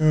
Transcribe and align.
Shit 0.00 0.08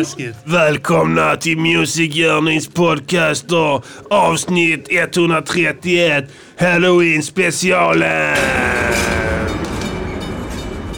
läskigt. 0.00 0.36
Välkomna 0.44 1.36
till 1.36 1.58
Music 1.58 2.14
Journeys 2.14 2.68
podcast 2.68 3.48
då. 3.48 3.82
Avsnitt 4.10 4.86
131. 4.90 6.24
Halloween 6.58 7.22
specialen. 7.22 8.36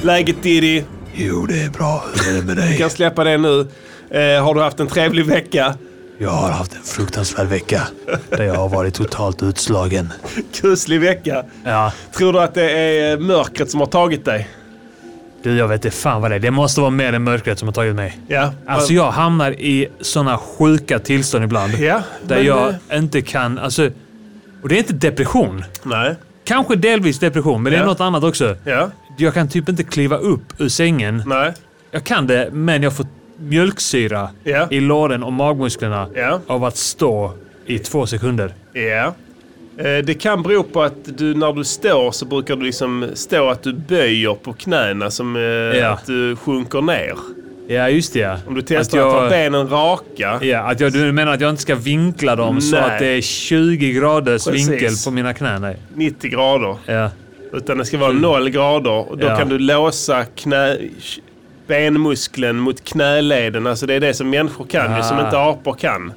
Läget 0.02 0.42
Diddy? 0.42 0.82
Jo, 1.14 1.46
det 1.46 1.62
är 1.62 1.70
bra. 1.70 2.04
Hur 2.14 2.32
är 2.32 2.40
det 2.40 2.46
med 2.46 2.56
dig? 2.56 2.78
kan 2.78 2.90
släppa 2.90 3.24
det 3.24 3.38
nu. 3.38 3.60
Eh, 4.10 4.44
har 4.44 4.54
du 4.54 4.60
haft 4.60 4.80
en 4.80 4.86
trevlig 4.86 5.26
vecka? 5.26 5.74
Jag 6.18 6.30
har 6.30 6.50
haft 6.50 6.74
en 6.74 6.82
fruktansvärd 6.82 7.46
vecka 7.46 7.82
där 8.30 8.44
jag 8.44 8.54
har 8.54 8.68
varit 8.68 8.94
totalt 8.94 9.42
utslagen. 9.42 10.12
Kuslig 10.60 11.00
vecka. 11.00 11.44
Ja. 11.64 11.92
Tror 12.16 12.32
du 12.32 12.40
att 12.40 12.54
det 12.54 12.70
är 12.70 13.18
mörkret 13.18 13.70
som 13.70 13.80
har 13.80 13.86
tagit 13.86 14.24
dig? 14.24 14.48
Du, 15.42 15.56
jag 15.56 15.68
vet 15.68 15.84
inte 15.84 15.96
fan 15.96 16.22
vad 16.22 16.30
det 16.30 16.34
är. 16.34 16.40
Det 16.40 16.50
måste 16.50 16.80
vara 16.80 16.90
mer 16.90 17.12
än 17.12 17.22
mörkret 17.24 17.58
som 17.58 17.68
har 17.68 17.72
tagit 17.72 17.94
mig. 17.94 18.18
Ja. 18.28 18.52
Alltså 18.66 18.92
jag 18.92 19.10
hamnar 19.10 19.50
i 19.52 19.88
såna 20.00 20.38
sjuka 20.38 20.98
tillstånd 20.98 21.44
ibland. 21.44 21.72
Ja, 21.78 22.02
Där 22.26 22.36
men, 22.36 22.44
jag 22.46 22.74
inte 22.92 23.22
kan... 23.22 23.58
Alltså, 23.58 23.90
och 24.62 24.68
det 24.68 24.74
är 24.74 24.78
inte 24.78 24.92
depression. 24.92 25.64
Nej. 25.82 26.14
Kanske 26.44 26.76
delvis 26.76 27.18
depression, 27.18 27.62
men 27.62 27.72
det 27.72 27.76
är 27.78 27.80
Ja. 27.80 27.86
något 27.86 28.00
annat 28.00 28.24
också. 28.24 28.56
Ja. 28.64 28.90
Jag 29.18 29.34
kan 29.34 29.48
typ 29.48 29.68
inte 29.68 29.84
kliva 29.84 30.16
upp 30.16 30.60
ur 30.60 30.68
sängen. 30.68 31.22
Nej. 31.26 31.52
Jag 31.90 32.04
kan 32.04 32.26
det, 32.26 32.48
men 32.52 32.82
jag 32.82 32.96
får 32.96 33.06
mjölksyra 33.38 34.28
Ja. 34.44 34.66
i 34.70 34.80
låren 34.80 35.22
och 35.22 35.32
magmusklerna 35.32 36.08
Ja. 36.14 36.40
av 36.46 36.64
att 36.64 36.76
stå 36.76 37.32
i 37.66 37.78
två 37.78 38.06
sekunder. 38.06 38.54
Ja. 38.72 39.14
Eh, 39.78 40.04
Det 40.04 40.14
kan 40.20 40.42
bero 40.42 40.62
på 40.62 40.82
att 40.82 41.18
du 41.18 41.34
när 41.34 41.52
du 41.52 41.64
står 41.64 42.10
så 42.12 42.24
brukar 42.26 42.56
du 42.56 42.64
liksom 42.64 43.06
stå 43.14 43.48
att 43.50 43.62
du 43.62 43.72
böjer 43.72 44.34
på 44.34 44.52
knäna 44.52 45.10
som 45.10 45.36
eh, 45.36 45.42
Ja. 45.42 45.88
att 45.88 46.06
du 46.06 46.36
sjunker 46.36 46.80
ner. 46.82 47.14
Ja, 47.68 47.88
just 47.88 48.12
det. 48.12 48.18
ja. 48.18 48.36
Om 48.46 48.54
du 48.54 48.62
testar 48.62 48.98
Att 48.98 49.04
att, 49.04 49.12
jag- 49.14 49.20
ha 49.22 49.28
benen 49.28 49.68
raka. 49.68 50.38
Ja, 50.42 50.58
att 50.60 50.80
jag, 50.80 50.92
du 50.92 51.12
menar 51.12 51.32
att 51.34 51.40
jag 51.40 51.50
inte 51.50 51.62
ska 51.62 51.74
vinkla 51.74 52.36
dem 52.36 52.60
så 52.60 52.76
Nej. 52.76 52.84
att 52.84 52.98
det 52.98 53.06
är 53.06 53.20
20 53.20 53.92
graders 53.92 54.44
Precis. 54.44 54.68
vinkel 54.68 54.92
på 55.04 55.10
mina 55.10 55.34
knän? 55.34 55.60
Nej. 55.62 55.76
90 55.94 56.30
grader. 56.30 56.76
Ja. 56.86 57.10
Utan 57.52 57.78
det 57.78 57.84
ska 57.84 57.98
vara 57.98 58.12
0 58.12 58.48
grader. 58.50 59.10
Och 59.10 59.18
då 59.18 59.26
Ja. 59.26 59.36
kan 59.36 59.48
du 59.48 59.58
låsa 59.58 60.24
knä, 60.24 60.76
benmuskeln 61.66 62.58
mot 62.58 62.84
knäleden. 62.84 63.66
Alltså 63.66 63.86
det 63.86 63.94
är 63.94 64.00
det 64.00 64.14
som 64.14 64.30
människor 64.30 64.64
kan, 64.66 64.96
ju, 64.96 65.02
som 65.02 65.16
Ah. 65.18 65.24
inte 65.24 65.38
apor 65.38 65.74
kan. 65.74 66.12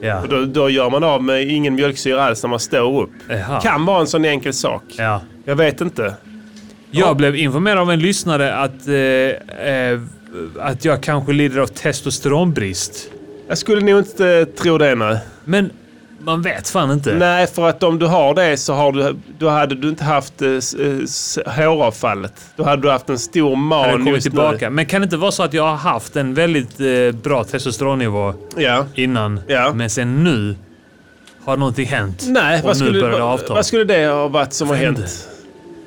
Ja. 0.00 0.20
Och 0.20 0.28
då, 0.28 0.44
då 0.44 0.70
gör 0.70 0.90
man 0.90 1.04
av 1.04 1.22
med 1.22 1.48
ingen 1.48 1.74
mjölksyra 1.74 2.24
alls 2.24 2.42
när 2.42 2.50
man 2.50 2.60
står 2.60 3.02
upp. 3.02 3.10
Jaha. 3.28 3.60
Kan 3.60 3.84
vara 3.84 4.00
en 4.00 4.06
sån 4.06 4.24
enkel 4.24 4.52
sak. 4.52 4.82
ja. 4.96 5.20
Jag 5.44 5.56
vet 5.56 5.80
inte. 5.80 6.14
Jag 6.90 7.16
blev 7.16 7.36
informerad 7.36 7.78
av 7.78 7.90
en 7.90 7.98
lyssnare 7.98 8.54
att, 8.54 8.88
eh, 8.88 9.68
eh, 9.68 10.00
att 10.58 10.84
jag 10.84 11.02
kanske 11.02 11.32
lider 11.32 11.60
av 11.60 11.66
testosteronbrist. 11.66 13.10
Jag 13.48 13.58
skulle 13.58 13.80
nog 13.80 13.98
inte 13.98 14.28
eh, 14.28 14.44
tro 14.44 14.78
det 14.78 14.94
nej. 14.94 15.18
Men 15.44 15.70
man 16.24 16.42
vet 16.42 16.68
fan 16.68 16.90
inte. 16.90 17.14
Nej, 17.14 17.46
för 17.46 17.68
att 17.68 17.82
om 17.82 17.98
du 17.98 18.06
har 18.06 18.34
det 18.34 18.56
så 18.56 18.72
har 18.74 18.92
du, 18.92 19.16
då 19.38 19.48
hade 19.48 19.74
du 19.74 19.88
inte 19.88 20.04
haft 20.04 20.42
eh, 20.42 20.48
eh, 20.48 21.52
håravfallet. 21.56 22.32
Då 22.56 22.64
hade 22.64 22.82
du 22.82 22.90
haft 22.90 23.08
en 23.08 23.18
stor 23.18 23.56
man 23.56 23.92
kommit 23.92 24.14
just 24.14 24.22
tillbaka. 24.22 24.70
Men 24.70 24.86
kan 24.86 25.00
det 25.00 25.04
inte 25.04 25.16
vara 25.16 25.30
så 25.30 25.42
att 25.42 25.54
jag 25.54 25.62
har 25.62 25.76
haft 25.76 26.16
en 26.16 26.34
väldigt 26.34 26.80
eh, 26.80 27.20
bra 27.22 27.44
testosteronnivå 27.44 28.34
nu. 28.56 28.62
Ja. 28.62 28.86
innan, 28.94 29.40
Ja. 29.46 29.72
men 29.74 29.90
sen 29.90 30.24
nu 30.24 30.56
har 31.44 31.56
någonting 31.56 31.86
hänt? 31.86 32.24
Nej, 32.28 32.58
och 32.58 32.64
vad 32.64 32.76
nu 32.80 32.84
skulle, 32.84 33.00
börjar 33.00 33.18
det 33.18 33.24
avta? 33.24 33.54
vad 33.54 33.66
skulle 33.66 33.84
det 33.84 34.06
ha 34.06 34.28
varit 34.28 34.52
som 34.52 34.68
har 34.68 34.76
hänt? 34.76 35.28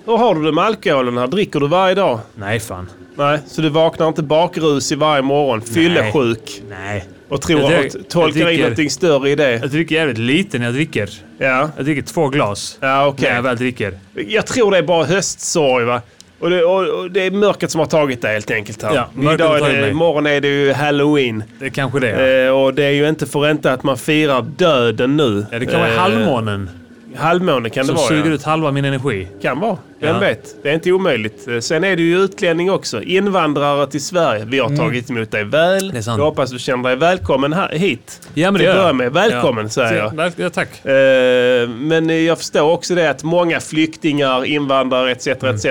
Hur 0.06 0.18
har 0.18 0.36
du 0.36 0.44
det 0.44 0.52
med 0.52 0.64
alkoholen 0.64 1.18
här? 1.18 1.28
Dricker 1.28 1.60
du 1.60 1.68
varje 1.68 1.96
dag? 1.96 2.20
Nej, 2.36 2.60
fan. 2.60 2.90
Nej, 3.16 3.40
så 3.48 3.62
du 3.62 3.70
vaknar 3.70 4.08
inte 4.08 4.24
bakrus 4.24 4.92
i 4.92 4.96
varje 4.96 5.22
morgon, 5.22 5.62
fyllesjuk 5.62 6.62
Nej. 6.70 7.06
Och 7.32 7.42
tror 7.42 7.60
Jag 7.62 7.74
att 7.74 7.82
dricker- 7.92 8.10
tolkar 8.10 8.40
jag 8.42 8.54
in 8.54 8.60
någonting 8.60 8.90
större 8.90 9.30
i 9.30 9.36
det? 9.36 9.52
Jag 9.52 9.70
dricker 9.70 9.96
jävligt 9.96 10.18
lite 10.18 10.58
när 10.60 10.66
jag 10.66 10.74
dricker. 10.74 11.10
Ja, 11.38 11.70
Jag 11.76 11.86
dricker 11.86 12.02
två 12.02 12.28
glas 12.30 12.78
ja 12.82 13.08
okej. 13.08 13.30
när 13.30 13.36
jag 13.36 13.44
väl 13.44 13.58
dricker. 13.58 13.94
Jag 14.28 14.46
tror 14.48 14.72
det 14.72 14.78
är 14.78 14.82
bara 14.84 15.06
höstsorg 15.06 15.86
va? 15.86 16.02
Och 16.40 16.50
det, 16.50 16.64
och, 16.64 17.00
och 17.00 17.12
det 17.12 17.22
är 17.26 17.32
mörkret 17.32 17.72
som 17.72 17.80
har 17.80 17.86
tagit 17.86 18.22
det 18.22 18.28
helt 18.28 18.52
enkelt 18.52 18.84
här. 18.84 18.96
Ja, 18.96 19.34
Idag 19.34 19.70
är 19.70 19.82
det, 19.82 19.90
imorgon 19.90 20.26
är 20.28 20.42
det 20.42 20.48
ju 20.48 20.74
halloween. 20.74 21.44
Det 21.60 21.66
är 21.66 21.70
kanske 21.70 22.00
det. 22.00 22.10
Ja, 22.10 22.48
Eh, 22.48 22.62
och 22.64 22.74
det 22.74 22.84
är 22.84 22.90
ju 22.92 23.10
inte 23.10 23.26
för 23.26 23.52
inte 23.52 23.74
att 23.74 23.84
man 23.84 23.98
firar 23.98 24.42
döden 24.58 25.18
nu. 25.18 25.46
ja 25.52 25.60
det 25.60 25.66
kan 25.66 25.80
vara 25.80 25.90
Eh, 25.92 25.98
halvmånen 25.98 26.70
Halvmåne 27.16 27.70
kan 27.70 27.82
det 27.82 27.88
som 27.88 27.96
vara 27.96 28.08
suger 28.08 28.26
ja. 28.30 28.32
ut 28.36 28.44
halva 28.44 28.72
min 28.72 28.86
energi. 28.86 29.28
Kan 29.42 29.60
vara. 29.60 29.78
Vem 30.00 30.14
Ja. 30.14 30.20
vet? 30.20 30.56
Det 30.64 30.70
är 30.70 30.74
inte 30.74 30.92
omöjligt. 30.92 31.48
Eh, 31.48 31.60
Sen 31.60 31.84
är 31.84 31.96
det 31.96 32.02
ju 32.02 32.18
utlänning 32.20 32.72
också. 32.72 33.02
Invandrare 33.04 33.88
till 33.88 34.04
Sverige. 34.04 34.46
Vi 34.46 34.60
har 34.60 34.76
tagit 34.78 35.10
emot 35.10 35.32
dig 35.32 35.44
väl. 35.44 35.82
Mm. 35.84 35.92
Det 35.94 35.98
är 35.98 36.02
sant. 36.02 36.18
Jag 36.18 36.26
hoppas 36.26 36.52
du 36.52 36.60
känner 36.60 36.84
dig 36.90 36.96
välkommen 36.98 37.54
här, 37.54 37.70
hit. 37.70 38.22
Ja, 38.34 38.52
men 38.52 38.60
det 38.60 38.66
gör 38.66 38.88
jag. 38.88 38.96
med. 38.96 39.14
Välkommen 39.14 39.70
säger 39.70 40.12
jag. 40.16 40.32
Ja, 40.38 40.50
tack. 40.50 40.86
Eh, 40.86 41.70
Men 41.70 42.26
jag 42.26 42.38
förstår 42.38 42.62
också 42.72 42.96
det 42.96 43.10
att 43.10 43.24
många 43.24 43.60
flyktingar, 43.60 44.46
invandrare 44.46 45.12
etc. 45.12 45.28
etc. 45.28 45.66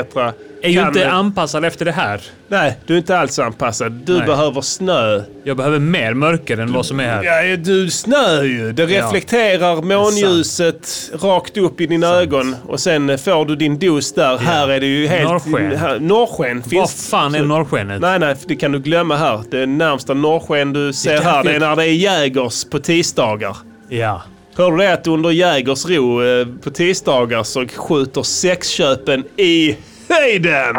Är 0.62 0.68
ju 0.70 0.86
inte 0.86 1.10
anpassad 1.10 1.64
efter 1.64 1.84
det 1.84 1.92
här. 1.92 2.20
Nej, 2.48 2.78
du 2.86 2.94
är 2.94 2.98
inte 2.98 3.18
alls 3.18 3.38
anpassad. 3.38 3.92
Du 3.92 4.16
Nej. 4.18 4.26
behöver 4.26 4.60
snö. 4.60 5.22
Jag 5.44 5.56
behöver 5.56 5.78
mer 5.78 6.14
mörker 6.14 6.58
än 6.58 6.72
vad 6.72 6.86
som 6.86 7.00
är 7.00 7.04
här. 7.04 7.22
Ja, 7.50 7.56
du 7.56 7.90
snö 7.90 8.42
ju. 8.42 8.72
Det 8.72 8.82
Ja. 8.82 8.88
reflekterar 9.06 9.82
månljuset 9.82 11.10
rakt 11.22 11.56
upp 11.56 11.80
i 11.80 11.86
dina 11.86 12.06
ögon 12.06 12.56
och 12.66 12.80
sen 12.80 13.18
får 13.18 13.44
du 13.44 13.56
din 13.56 13.78
dos 13.78 14.12
där. 14.14 14.38
Här 14.38 14.68
är 14.68 14.80
det 14.80 14.86
ju 14.86 15.06
helt... 15.06 15.30
Norrsken. 15.30 15.76
Här, 15.76 15.98
norrsken 16.00 16.60
Vad 16.60 16.70
finns... 16.70 17.08
fan 17.10 17.34
är 17.34 17.42
norrskenet? 17.44 18.00
Nej, 18.00 18.18
nej, 18.18 18.36
det 18.46 18.56
kan 18.56 18.72
du 18.72 18.78
glömma 18.78 19.16
här. 19.16 19.40
Det 19.50 19.66
närmsta 19.66 20.14
norrsken 20.14 20.72
du 20.72 20.92
ser 20.92 21.16
kan- 21.16 21.26
här, 21.26 21.44
det 21.44 21.50
är 21.54 21.60
när 21.60 21.76
det 21.76 21.84
är 21.84 21.92
Jägers 21.94 22.64
på 22.64 22.78
tisdagar. 22.78 23.56
Ja. 23.88 24.22
Hör 24.56 24.70
du 24.70 24.76
det 24.76 24.92
att 24.92 25.06
under 25.06 25.30
Jägers 25.30 25.86
ro 25.86 26.22
eh, 26.22 26.46
på 26.62 26.70
tisdagar 26.70 27.42
så 27.42 27.66
skjuter 27.76 28.22
sexköpen 28.22 29.24
i 29.36 29.76
höjden? 30.10 30.76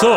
Så. 0.00 0.14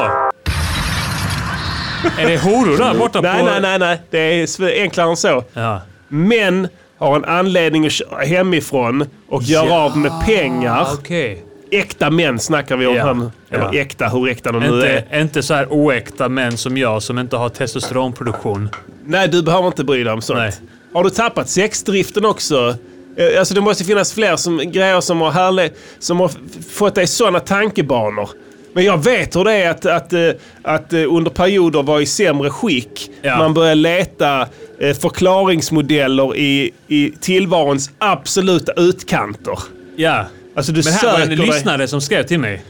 Är 2.17 2.27
det 2.27 2.37
horor 2.43 2.77
där 2.77 2.93
borta 2.99 3.21
Nej, 3.21 3.39
på... 3.39 3.45
nej, 3.45 3.61
nej, 3.61 3.79
nej. 3.79 4.01
Det 4.09 4.19
är 4.19 4.81
enklare 4.81 5.09
än 5.09 5.17
så. 5.17 5.43
Ja. 5.53 5.81
Män 6.07 6.67
har 6.97 7.15
en 7.15 7.25
anledning 7.25 7.85
att 7.85 7.91
köra 7.91 8.19
hemifrån 8.25 9.05
och 9.29 9.43
göra 9.43 9.73
av 9.73 9.97
med 9.97 10.11
pengar. 10.25 10.87
Okej. 10.93 11.43
Äkta 11.71 12.09
män 12.09 12.39
snackar 12.39 12.77
vi 12.77 12.87
om 12.87 12.95
Ja. 12.95 13.13
nu. 13.13 13.31
Eller 13.49 13.69
Ja. 13.73 13.79
äkta, 13.79 14.07
hur 14.07 14.27
äkta 14.29 14.51
de 14.51 14.59
nu 14.59 14.65
Inte, 14.75 15.05
är. 15.09 15.21
inte 15.21 15.43
så 15.43 15.53
här 15.53 15.67
oäkta 15.69 16.29
män 16.29 16.57
som 16.57 16.77
jag 16.77 17.03
som 17.03 17.19
inte 17.19 17.37
har 17.37 17.49
testosteronproduktion. 17.49 18.69
Nej, 19.05 19.27
du 19.27 19.43
behöver 19.43 19.67
inte 19.67 19.83
bry 19.83 20.03
dig 20.03 20.13
om 20.13 20.21
sånt. 20.21 20.39
Nej. 20.39 20.51
Har 20.93 21.03
du 21.03 21.09
tappat 21.09 21.49
sexdriften 21.49 22.25
också? 22.25 22.75
Eh, 23.17 23.39
Alltså 23.39 23.53
det 23.53 23.61
måste 23.61 23.83
finnas 23.83 24.13
fler 24.13 24.35
som, 24.35 24.57
grejer 24.57 25.01
som 25.01 25.21
har, 25.21 25.31
härle, 25.31 25.69
som 25.99 26.19
har 26.19 26.31
fått 26.71 26.95
dig 26.95 27.03
i 27.03 27.07
sådana 27.07 27.39
tankebanor. 27.39 28.29
Men 28.73 28.85
jag 28.85 29.03
vet 29.03 29.35
hur 29.35 29.43
det 29.43 29.53
är 29.53 29.69
att, 29.69 29.85
att, 29.85 30.13
eh, 30.13 30.29
att 30.61 30.93
eh, 30.93 31.13
under 31.15 31.31
perioder 31.31 31.83
vara 31.83 32.01
i 32.01 32.05
sämre 32.05 32.49
skick. 32.49 33.09
Ja. 33.21 33.37
Man 33.37 33.53
börjar 33.53 33.75
leta 33.75 34.47
eh, 34.79 34.95
förklaringsmodeller 34.95 36.35
i, 36.35 36.71
i 36.87 37.11
tillvarons 37.19 37.91
absoluta 37.97 38.71
utkanter. 38.73 39.59
Ja. 39.95 40.25
Alltså 40.55 40.71
du 40.71 40.81
Men 40.83 40.93
här 40.93 41.13
var 41.13 41.19
en 41.19 41.35
lyssnare 41.35 41.87
som 41.87 42.01
skrev 42.01 42.23
till 42.23 42.39
mig. 42.39 42.63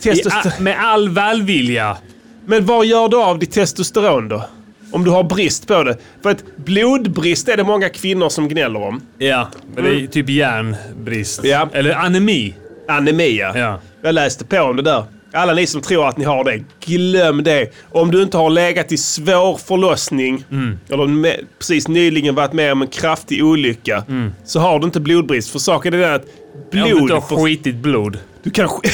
Testoster- 0.00 0.60
med 0.60 0.76
all 0.80 1.08
välvilja. 1.08 1.96
Men 2.46 2.66
vad 2.66 2.86
gör 2.86 3.08
du 3.08 3.16
av 3.16 3.38
ditt 3.38 3.52
testosteron 3.52 4.28
då? 4.28 4.44
Om 4.92 5.04
du 5.04 5.10
har 5.10 5.22
brist 5.24 5.66
på 5.66 5.82
det. 5.82 5.96
För 6.22 6.30
att 6.30 6.44
blodbrist 6.56 7.48
är 7.48 7.56
det 7.56 7.64
många 7.64 7.88
kvinnor 7.88 8.28
som 8.28 8.48
gnäller 8.48 8.82
om. 8.82 9.00
Ja. 9.18 9.48
Men 9.74 9.84
det 9.84 10.02
är 10.02 10.06
typ 10.06 10.28
järnbrist. 10.28 11.44
Ja. 11.44 11.68
Eller 11.72 11.94
anemi. 11.94 12.54
Anemia. 12.88 13.58
Ja. 13.58 13.80
Jag 14.02 14.14
läste 14.14 14.44
på 14.44 14.58
om 14.58 14.76
det 14.76 14.82
där. 14.82 15.04
Alla 15.34 15.54
ni 15.54 15.66
som 15.66 15.80
tror 15.80 16.08
att 16.08 16.16
ni 16.16 16.24
har 16.24 16.44
det, 16.44 16.64
glöm 16.86 17.42
det. 17.44 17.70
Om 17.92 18.10
du 18.10 18.22
inte 18.22 18.36
har 18.36 18.50
legat 18.50 18.92
i 18.92 18.96
svår 18.98 19.56
förlossning 19.58 20.44
Mm. 20.50 20.78
eller 20.88 21.06
med, 21.06 21.40
precis 21.58 21.88
nyligen 21.88 22.34
varit 22.34 22.52
med 22.52 22.72
om 22.72 22.82
en 22.82 22.88
kraftig 22.88 23.44
olycka 23.44 24.04
så 24.44 24.60
har 24.60 24.78
du 24.78 24.84
inte 24.84 25.00
blodbrist. 25.00 25.50
För 25.50 25.58
saken 25.58 25.94
är 25.94 25.98
den 25.98 26.14
att 26.14 26.24
Mm. 26.72 26.84
Om 26.84 26.90
du 26.90 26.94
inte 26.94 27.04
blod... 27.04 27.10
har 27.10 27.28
för, 27.28 27.36
skitigt 27.44 27.76
blod. 27.76 28.18
du 28.42 28.50
kan, 28.50 28.68
sk- 28.68 28.90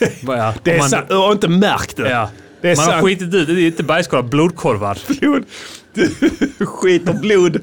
Ja. 0.26 0.54
det 0.62 0.72
är 0.74 0.78
man- 0.78 0.88
sant, 0.88 1.06
du 1.08 1.14
har 1.14 1.32
inte 1.32 1.48
märkt 1.48 1.96
det. 1.96 2.10
Ja. 2.10 2.28
Det 2.60 2.76
Man 2.76 2.84
har 2.84 2.92
sant. 2.92 3.04
skitit 3.04 3.34
ut, 3.34 3.46
det 3.46 3.52
är 3.52 3.66
inte 3.66 3.82
bajskorvar, 3.82 4.22
blodkorvar. 4.28 4.98
blod. 5.20 5.44
Du 5.94 6.08
skiter 6.66 7.12
blod 7.12 7.60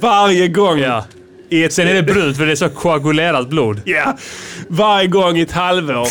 varje 0.00 0.48
gång. 0.48 0.78
Ja. 0.78 1.04
I 1.48 1.64
ett, 1.64 1.72
Sen 1.72 1.88
är 1.88 1.94
det 1.94 2.02
brunt 2.02 2.36
för 2.36 2.46
det 2.46 2.52
är 2.52 2.56
så 2.56 2.68
koagulerat 2.68 3.48
blod. 3.48 3.80
Ja, 3.84 4.16
varje 4.68 5.06
gång 5.06 5.36
i 5.38 5.40
ett 5.40 5.52
halvår. 5.52 6.08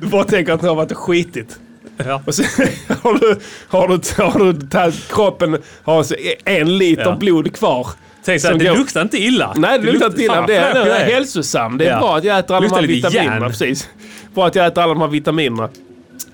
Du 0.00 0.06
bara 0.06 0.24
tänker 0.24 0.52
att 0.52 0.60
du 0.60 0.68
har 0.68 0.74
varit 0.74 0.90
och 0.92 0.98
skitit. 0.98 1.58
Ja. 1.96 2.22
Och 2.26 2.34
sen 2.34 2.44
har 3.02 3.14
du, 3.18 3.36
har 3.68 3.88
du, 3.88 4.22
har 4.22 4.52
du 4.52 4.66
tagit, 4.68 5.08
kroppen 5.12 5.58
har 5.82 6.06
en 6.44 6.78
liter 6.78 7.02
Ja. 7.02 7.16
blod 7.16 7.52
kvar. 7.56 7.86
Tänk 8.24 8.40
så 8.40 8.48
här, 8.48 8.54
det 8.54 8.64
går- 8.64 8.76
luktar 8.76 9.02
inte 9.02 9.18
illa. 9.18 9.52
Nej, 9.56 9.78
det 9.78 9.92
luktar 9.92 10.06
inte 10.06 10.22
illa. 10.22 10.46
Det 10.46 10.56
är, 10.56 10.74
det 10.84 10.96
är 10.96 11.04
hälsosam. 11.04 11.78
Det 11.78 11.86
är 11.86 11.90
Ja. 11.90 11.98
bra 11.98 12.16
att 12.16 12.24
jag 12.24 12.38
äter 12.38 12.56
alla 12.56 12.68
de 12.68 12.74
här 12.74 12.82
vitaminerna. 12.82 13.48
Precis. 13.48 13.88
Bra 14.34 14.46
att 14.46 14.54
jag 14.54 14.66
äter 14.66 14.82
alla 14.82 14.94
de 14.94 15.00
här 15.00 15.08
vitaminerna. 15.08 15.68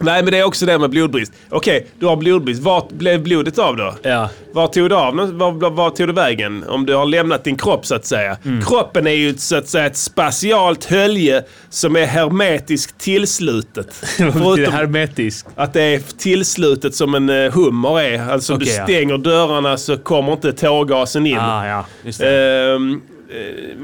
Nej, 0.01 0.23
men 0.23 0.33
det 0.33 0.39
är 0.39 0.45
också 0.45 0.67
det 0.67 0.79
med 0.79 0.91
blodbrist. 0.91 1.33
Okej, 1.49 1.87
du 1.99 2.07
har 2.07 2.17
blodbrist. 2.17 2.63
Vart 2.63 2.89
blev 2.93 3.23
blodet 3.23 3.59
av 3.59 3.77
då? 3.77 3.95
Ja. 4.03 4.29
Var 4.53 4.67
tog 4.67 4.89
det 4.89 4.97
av? 4.97 5.15
Var, 5.15 5.71
var, 5.71 5.91
tog 5.91 6.07
det 6.07 6.13
vägen? 6.13 6.65
Om 6.69 6.87
du 6.87 6.95
har 6.95 7.07
lämnat 7.07 7.45
din 7.45 7.57
kropp 7.57 7.87
så 7.87 7.95
att 7.95 8.07
säga. 8.07 8.37
Mm. 8.45 8.65
Kroppen 8.65 9.07
är 9.07 9.11
ju 9.11 9.35
så 9.35 9.57
att 9.57 9.69
säga 9.69 9.87
ett 9.87 9.97
spatialt 9.97 10.85
hölje 10.85 11.45
som 11.71 11.97
är 11.97 12.07
hermetiskt 12.07 12.99
tillslutet. 12.99 13.95
Förutom 14.17 14.75
hermetisk. 14.75 15.47
att 15.55 15.73
det 15.73 15.83
är 15.83 16.03
tillslutet 16.19 16.95
som 16.95 17.15
en 17.15 17.29
eh, 17.29 17.53
hummer 17.53 18.01
är. 18.01 18.31
Alltså 18.31 18.55
Okej, 18.55 18.67
du 18.67 18.73
ja. 18.73 18.85
stänger 18.85 19.19
dörrarna 19.19 19.77
så 19.77 19.99
kommer 19.99 20.33
inte 20.33 20.53
tårgasen 20.53 21.27
in. 21.27 21.39
Ah, 21.39 21.67
ja, 21.67 21.85
just 22.05 22.21
det. 22.21 22.75
Ehm, 22.75 22.93
eh, 22.95 23.20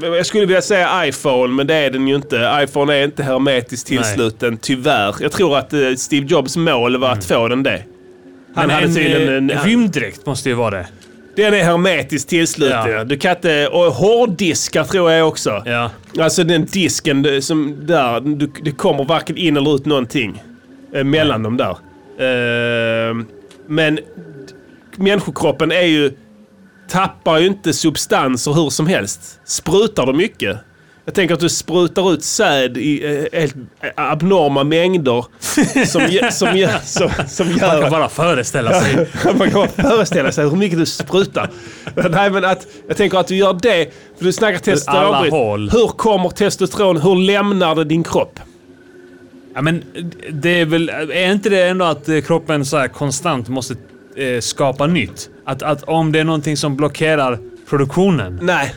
jag 0.01 0.25
skulle 0.25 0.45
vilja 0.45 0.61
säga 0.61 1.07
iPhone, 1.07 1.53
men 1.53 1.67
det 1.67 1.73
är 1.73 1.91
den 1.91 2.07
ju 2.07 2.15
inte. 2.15 2.59
iPhone 2.63 2.93
är 2.93 3.03
inte 3.03 3.23
hermetiskt 3.23 3.87
tillsluten, 3.87 4.57
tyvärr. 4.57 5.15
Jag 5.19 5.31
tror 5.31 5.57
att 5.57 5.73
eh, 5.73 5.79
Steve 5.97 6.25
Jobs 6.25 6.57
mål 6.57 6.97
var 6.97 7.09
att 7.09 7.25
få 7.25 7.47
den 7.47 7.63
det. 7.63 7.83
Han 8.55 8.67
Men 8.67 8.75
hade 8.75 8.87
en, 8.87 8.95
tydligen 8.95 9.33
en... 9.33 9.49
en 9.49 9.63
rymddräkt 9.63 10.25
måste 10.25 10.49
ju 10.49 10.55
vara 10.55 10.71
det. 10.71 10.87
Den 11.35 11.53
är 11.53 11.63
hermetiskt 11.63 12.29
tillsluten. 12.29 12.91
Ja. 12.91 13.03
Du 13.03 13.17
kan 13.17 13.31
inte... 13.31 13.67
Och 13.67 13.83
hårddiskar 13.83 14.83
tror 14.83 15.11
jag 15.11 15.27
också. 15.27 15.63
Ja. 15.65 15.91
Alltså 16.19 16.43
den 16.43 16.65
disken 16.65 17.41
som 17.41 17.77
där, 17.87 18.19
du, 18.19 18.51
det 18.63 18.71
kommer 18.71 19.03
varken 19.03 19.37
in 19.37 19.57
eller 19.57 19.75
ut 19.75 19.85
någonting 19.85 20.43
eh, 20.93 21.03
mellan 21.03 21.43
dem 21.43 21.57
där. 21.57 21.77
Ehm, 22.19 23.25
men 23.67 23.99
människokroppen 24.95 25.71
är 25.71 25.81
ju, 25.85 26.11
tappar 26.89 27.37
ju 27.39 27.47
inte 27.47 27.73
substanser 27.73 28.51
hur 28.53 28.69
som 28.69 28.87
helst. 28.87 29.39
Sprutar 29.45 30.05
de 30.05 30.17
mycket? 30.17 30.57
Jag 31.05 31.13
tänker 31.13 31.33
att 31.33 31.39
du 31.39 31.49
sprutar 31.49 32.13
ut 32.13 32.23
säd 32.23 32.77
i 32.77 33.05
eh, 33.33 33.39
helt 33.39 33.55
abnorma 33.95 34.63
mängder 34.63 35.25
som, 35.85 35.85
som, 36.31 36.57
gör- 36.57 36.79
som, 36.85 37.09
som 37.27 37.47
Man 37.47 37.57
gör 37.57 37.81
kan 37.81 37.91
bara 37.91 38.09
föreställa 38.09 38.81
sig. 38.81 39.07
man 39.37 39.51
kan 39.51 39.53
bara 39.53 39.89
föreställa 39.89 40.31
sig 40.31 40.49
hur 40.49 40.55
mycket 40.57 40.79
du 40.79 40.85
sprutar. 40.85 41.49
Nej, 42.09 42.29
men 42.31 42.45
att, 42.45 42.67
jag 42.87 42.97
tänker 42.97 43.17
att 43.17 43.27
du 43.27 43.35
gör 43.35 43.53
det, 43.61 43.93
för 44.17 44.25
du 44.25 44.31
snackar 44.33 44.59
testosteronbrist. 44.59 45.31
hål. 45.33 45.69
Hur 45.69 45.87
kommer 45.87 46.29
testosteron, 46.29 46.97
hur 46.97 47.15
lämnar 47.15 47.75
det 47.75 47.83
din 47.83 48.03
kropp? 48.03 48.39
Ja, 49.55 49.61
men 49.61 49.83
det 50.31 50.49
är 50.61 50.65
väl... 50.65 50.89
Är 50.89 51.31
inte 51.31 51.49
det 51.49 51.63
ändå 51.67 51.85
att 51.85 52.09
eh, 52.09 52.21
kroppen 52.21 52.65
så 52.65 52.77
här 52.77 52.87
konstant 52.87 53.47
måste 53.49 53.75
eh, 54.17 54.39
skapa 54.39 54.87
nytt? 54.87 55.29
Att, 55.45 55.63
att 55.63 55.83
om 55.83 56.11
det 56.11 56.19
är 56.19 56.23
någonting 56.23 56.57
som 56.57 56.75
blockerar 56.75 57.39
produktionen? 57.69 58.39
Nej, 58.41 58.75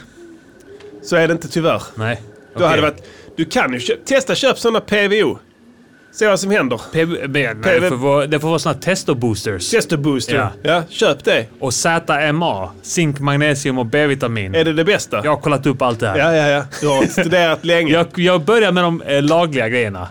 så 1.03 1.17
är 1.17 1.29
det 1.29 1.33
inte 1.33 1.49
tyvärr. 1.49 1.83
Nej. 1.95 2.23
Då 2.59 2.65
hade 2.65 2.83
varit, 2.83 3.03
du 3.37 3.45
kan 3.45 3.73
ju 3.73 3.81
köp, 3.81 4.05
testa 4.05 4.35
köp 4.35 4.59
sådana 4.59 4.81
PVO. 4.81 5.39
Se 6.13 6.29
vad 6.29 6.41
som 6.41 6.51
händer. 6.51 6.81
PB, 6.93 7.33
nej, 7.33 7.55
PB 7.55 7.65
det, 7.65 7.89
får 7.89 7.97
vara, 7.97 8.27
det 8.27 8.41
får 8.41 8.49
vara 8.49 8.59
såna 8.59 8.75
testo-boosters. 8.75 9.71
Testo 9.71 9.97
booster. 9.97 10.35
Ja. 10.35 10.51
Ja. 10.63 10.83
köp 10.89 11.25
det. 11.25 11.47
Och 11.59 11.75
ZMA, 11.75 12.71
zink, 12.83 13.21
magnesium 13.21 13.79
och 13.79 13.87
B-vitamin. 13.87 14.55
Är 14.55 14.65
det 14.65 14.73
det 14.73 14.85
bästa? 14.85 15.21
Jag 15.25 15.31
har 15.31 15.41
kollat 15.41 15.67
upp 15.67 15.83
allt 15.83 16.01
det 16.01 16.09
här. 16.09 16.19
Ja, 16.19 16.35
ja, 16.35 16.49
ja. 16.49 16.65
Du 16.81 16.89
har 16.89 17.07
studerat 17.07 17.65
länge. 17.65 17.93
Jag, 17.93 18.07
jag 18.15 18.45
börjar 18.45 18.73
med 18.73 18.85
de 18.85 19.03
eh, 19.03 19.23
lagliga 19.23 19.69
grejerna. 19.69 20.09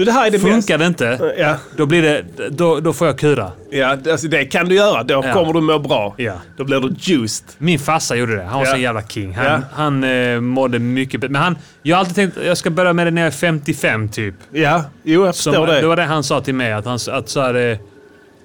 Du, 0.00 0.04
det 0.04 0.12
här 0.12 0.26
är 0.26 0.30
det 0.30 0.38
Funkar 0.38 0.78
det 0.78 0.86
inte, 0.86 1.06
bästa. 1.06 1.36
Ja, 1.38 1.56
då, 1.76 1.86
blir 1.86 2.02
det, 2.02 2.24
då, 2.50 2.80
då 2.80 2.92
får 2.92 3.06
jag 3.06 3.18
kura. 3.18 3.52
ja 3.70 3.96
alltså 4.10 4.28
det 4.28 4.44
kan 4.44 4.68
du 4.68 4.74
göra. 4.74 5.02
Då 5.02 5.14
Ja. 5.24 5.32
kommer 5.32 5.52
du 5.52 5.60
må 5.60 5.78
bra. 5.78 6.14
Ja. 6.16 6.32
Då 6.56 6.64
blir 6.64 6.80
du 6.80 6.94
juiced. 7.00 7.46
Min 7.58 7.78
farsa 7.78 8.16
gjorde 8.16 8.36
det. 8.36 8.42
Han 8.44 8.58
var 8.58 8.66
Ja. 8.66 8.72
så 8.72 8.78
jävla 8.78 9.02
king. 9.02 9.34
Han, 9.34 9.46
Ja. 9.46 9.60
han 9.72 10.04
eh, 10.04 10.40
mådde 10.40 10.78
mycket 10.78 11.20
bättre. 11.20 11.32
Men 11.32 11.42
han, 11.42 11.58
jag 11.82 11.96
har 11.96 12.00
alltid 12.00 12.14
tänkt 12.14 12.38
att 12.38 12.46
jag 12.46 12.58
ska 12.58 12.70
börja 12.70 12.92
med 12.92 13.06
det 13.06 13.10
när 13.10 13.22
jag 13.22 13.26
är 13.26 13.30
55 13.30 14.08
typ. 14.08 14.34
Ja, 14.52 14.84
jo 15.02 15.24
jag 15.26 15.34
Som, 15.34 15.52
förstår 15.52 15.66
det. 15.66 15.80
det 15.80 15.86
var 15.86 15.96
det 15.96 16.02
han 16.04 16.24
sa 16.24 16.40
till 16.40 16.54
mig. 16.54 16.72
Att 16.72 16.84
han, 16.84 16.98
att 17.10 17.28
så 17.28 17.40
här, 17.40 17.54
eh, 17.72 17.78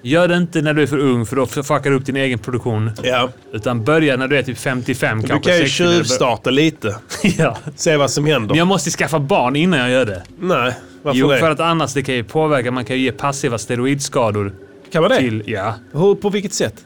gör 0.02 0.28
det 0.28 0.36
inte 0.36 0.62
när 0.62 0.74
du 0.74 0.82
är 0.82 0.86
för 0.86 0.98
ung 0.98 1.26
för 1.26 1.36
då 1.36 1.46
fuckar 1.46 1.90
du 1.90 1.96
upp 1.96 2.06
din 2.06 2.16
egen 2.16 2.38
produktion. 2.38 2.90
Ja. 3.02 3.28
Utan 3.52 3.84
börja 3.84 4.16
när 4.16 4.28
du 4.28 4.38
är 4.38 4.42
typ 4.42 4.58
55, 4.58 5.20
Du 5.22 5.28
kanske 5.28 5.50
kan 5.50 5.58
ju 5.60 5.66
60. 5.66 5.82
när 5.82 5.90
du 5.90 5.96
bör- 5.96 5.98
tjuvstarta 6.04 6.50
lite. 6.50 6.96
ja. 7.38 7.56
Se 7.76 7.96
vad 7.96 8.10
som 8.10 8.26
händer. 8.26 8.48
Men 8.48 8.58
jag 8.58 8.66
måste 8.66 8.90
skaffa 8.90 9.18
barn 9.18 9.56
innan 9.56 9.80
jag 9.80 9.90
gör 9.90 10.04
det. 10.06 10.22
Nej, 10.40 10.74
varför 11.06 11.18
Jo, 11.20 11.28
det? 11.30 11.38
för 11.38 11.50
att 11.50 11.60
annars 11.60 11.94
det 11.94 12.02
kan 12.02 12.14
ju 12.14 12.24
påverka. 12.24 12.70
Man 12.70 12.84
kan 12.84 12.96
ju 12.96 13.02
ge 13.02 13.12
passiva 13.12 13.58
steroidskador 13.58 14.52
Kan 14.92 15.02
man 15.02 15.10
det? 15.10 15.16
till... 15.18 15.42
Ja. 15.46 15.74
Hur, 15.92 16.14
på 16.14 16.30
vilket 16.30 16.54
sätt? 16.54 16.84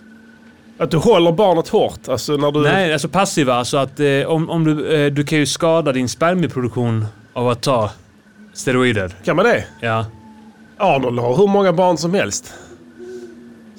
Att 0.78 0.90
du 0.90 0.96
håller 0.96 1.32
barnet 1.32 1.68
hårt? 1.68 2.08
Alltså 2.08 2.32
när 2.36 2.52
du... 2.52 2.60
Nej, 2.60 2.92
alltså 2.92 3.08
passiva. 3.08 3.54
Alltså 3.54 3.76
att 3.76 4.00
eh, 4.00 4.06
om, 4.26 4.50
om 4.50 4.64
du, 4.64 4.94
eh, 5.04 5.12
du 5.12 5.24
kan 5.24 5.38
ju 5.38 5.46
skada 5.46 5.92
din 5.92 6.08
spermieproduktion 6.08 7.06
av 7.32 7.48
att 7.48 7.62
ta 7.62 7.90
steroider. 8.54 9.12
Kan 9.24 9.36
man 9.36 9.44
det? 9.44 9.64
Ja. 9.80 10.06
Arnold 10.78 11.18
har 11.18 11.36
hur 11.36 11.46
många 11.46 11.72
barn 11.72 11.96
som 11.96 12.14
helst. 12.14 12.52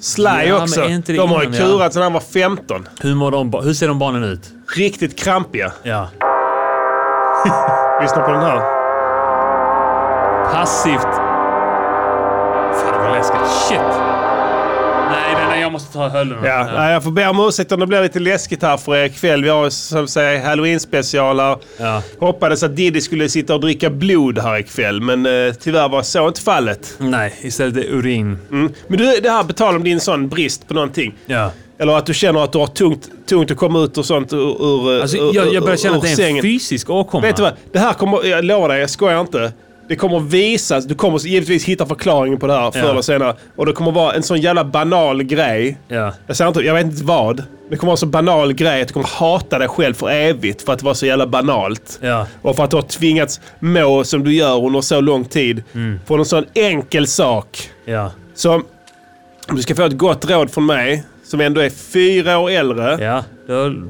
Sly 0.00 0.24
Ja, 0.46 0.62
också. 0.62 0.80
De 0.80 0.88
har 1.30 1.42
ju 1.42 1.48
innan, 1.48 1.60
ja? 1.60 1.66
kurat 1.66 1.92
sedan 1.92 2.02
han 2.02 2.12
var 2.12 2.20
15. 2.20 2.88
Hur, 3.00 3.14
mår 3.14 3.30
de, 3.30 3.52
hur 3.64 3.74
ser 3.74 3.88
de 3.88 3.98
barnen 3.98 4.24
ut? 4.24 4.52
Riktigt 4.76 5.18
krampiga. 5.18 5.72
Ja. 5.82 6.08
Lyssna 8.02 8.22
på 8.22 8.30
den 8.32 8.40
här. 8.42 8.71
Passivt. 10.52 11.02
Fan, 12.80 13.00
var 13.04 13.16
läskigt. 13.16 13.40
Shit! 13.68 13.78
Nej, 15.10 15.34
nej, 15.34 15.44
nej. 15.48 15.60
Jag 15.60 15.72
måste 15.72 15.92
ta 15.92 16.08
hörlurarna. 16.08 16.46
Ja, 16.48 16.68
Nej, 16.76 16.92
jag 16.92 17.04
får 17.04 17.10
be 17.10 17.28
om 17.28 17.40
ursäkt 17.48 17.72
om 17.72 17.80
det 17.80 17.86
blir 17.86 18.02
lite 18.02 18.18
läskigt 18.20 18.62
här 18.62 18.76
för 18.76 18.96
er 18.96 19.04
ikväll. 19.04 19.42
Vi 19.42 19.48
har 19.48 19.70
som 19.70 20.08
säger 20.08 20.40
halloween-specialer. 20.44 21.56
Ja. 21.78 22.02
Hoppades 22.20 22.62
att 22.62 22.76
Diddy 22.76 23.00
skulle 23.00 23.28
sitta 23.28 23.54
och 23.54 23.60
dricka 23.60 23.90
blod 23.90 24.38
här 24.38 24.58
ikväll, 24.58 25.00
men 25.00 25.26
eh, 25.26 25.52
tyvärr 25.60 25.88
var 25.88 26.02
så 26.02 26.28
inte 26.28 26.40
fallet. 26.40 26.94
Nej, 26.98 27.34
istället 27.40 27.76
är 27.76 27.90
urin. 27.90 28.38
Mm. 28.50 28.72
Men 28.86 28.98
du, 28.98 29.20
det 29.22 29.30
här 29.30 29.42
tal 29.44 29.76
om 29.76 29.84
din 29.84 30.00
sån 30.00 30.28
brist 30.28 30.68
på 30.68 30.74
någonting. 30.74 31.14
Ja. 31.26 31.50
Eller 31.78 31.92
att 31.98 32.06
du 32.06 32.14
känner 32.14 32.44
att 32.44 32.52
du 32.52 32.58
har 32.58 32.66
tungt, 32.66 33.08
tungt 33.28 33.50
att 33.50 33.56
komma 33.56 33.78
ut 33.78 33.98
och 33.98 34.04
sånt 34.06 34.32
ur, 34.32 34.38
ur, 34.64 35.00
Alltså, 35.02 35.16
ur, 35.16 35.34
jag, 35.34 35.54
jag 35.54 35.62
börjar 35.62 35.76
känna 35.76 35.94
ur 35.94 35.98
att 35.98 36.02
det 36.02 36.08
är 36.08 36.10
en 36.10 36.16
sängen. 36.16 36.42
fysisk 36.42 36.90
åkomma. 36.90 37.22
Vet 37.26 37.36
du 37.36 37.42
vad? 37.42 37.52
Det 37.72 37.78
här 37.78 37.92
kommer, 37.92 38.24
jag 38.26 38.44
lovar 38.44 38.68
dig, 38.68 38.80
jag 38.80 38.90
skojar 38.90 39.20
inte. 39.20 39.52
Det 39.92 39.96
kommer 39.96 40.20
visas, 40.20 40.84
du 40.84 40.94
kommer 40.94 41.18
givetvis 41.18 41.64
hitta 41.64 41.86
förklaringen 41.86 42.38
på 42.38 42.46
det 42.46 42.52
här 42.52 42.70
förr 42.70 42.90
eller 42.90 43.02
senare. 43.02 43.36
Och 43.56 43.66
det 43.66 43.72
kommer 43.72 43.92
vara 43.92 44.12
en 44.12 44.22
sån 44.22 44.40
jävla 44.40 44.64
banal 44.64 45.22
grej. 45.22 45.78
Ja. 45.88 46.12
Jag, 46.26 46.36
säger 46.36 46.48
inte, 46.48 46.60
jag 46.60 46.74
vet 46.74 46.86
inte 46.86 47.04
vad. 47.04 47.42
Det 47.70 47.76
kommer 47.76 47.88
vara 47.88 47.94
en 47.94 47.96
så 47.96 48.06
banal 48.06 48.52
grej 48.52 48.82
att 48.82 48.88
du 48.88 48.94
kommer 48.94 49.08
hata 49.08 49.58
dig 49.58 49.68
själv 49.68 49.94
för 49.94 50.10
evigt 50.10 50.62
för 50.62 50.72
att 50.72 50.78
det 50.78 50.84
var 50.84 50.94
så 50.94 51.06
jävla 51.06 51.26
banalt. 51.26 52.00
Och 52.42 52.56
för 52.56 52.64
att 52.64 52.70
du 52.70 52.76
har 52.76 52.82
tvingats 52.82 53.40
må 53.60 54.04
som 54.04 54.24
du 54.24 54.34
gör 54.34 54.64
under 54.66 54.80
så 54.80 55.00
lång 55.00 55.24
tid. 55.24 55.62
Mm. 55.74 56.00
För 56.06 56.18
en 56.18 56.24
sån 56.24 56.44
enkel 56.54 57.06
sak. 57.06 57.70
Så 58.34 58.54
om 59.48 59.56
du 59.56 59.62
ska 59.62 59.74
få 59.74 59.82
ett 59.82 59.98
gott 59.98 60.30
råd 60.30 60.50
från 60.50 60.66
mig, 60.66 61.04
som 61.32 61.40
ändå 61.40 61.60
är 61.60 61.70
fyra 61.70 62.38
år 62.38 62.50
äldre. 62.50 62.98
Ja, 63.00 63.24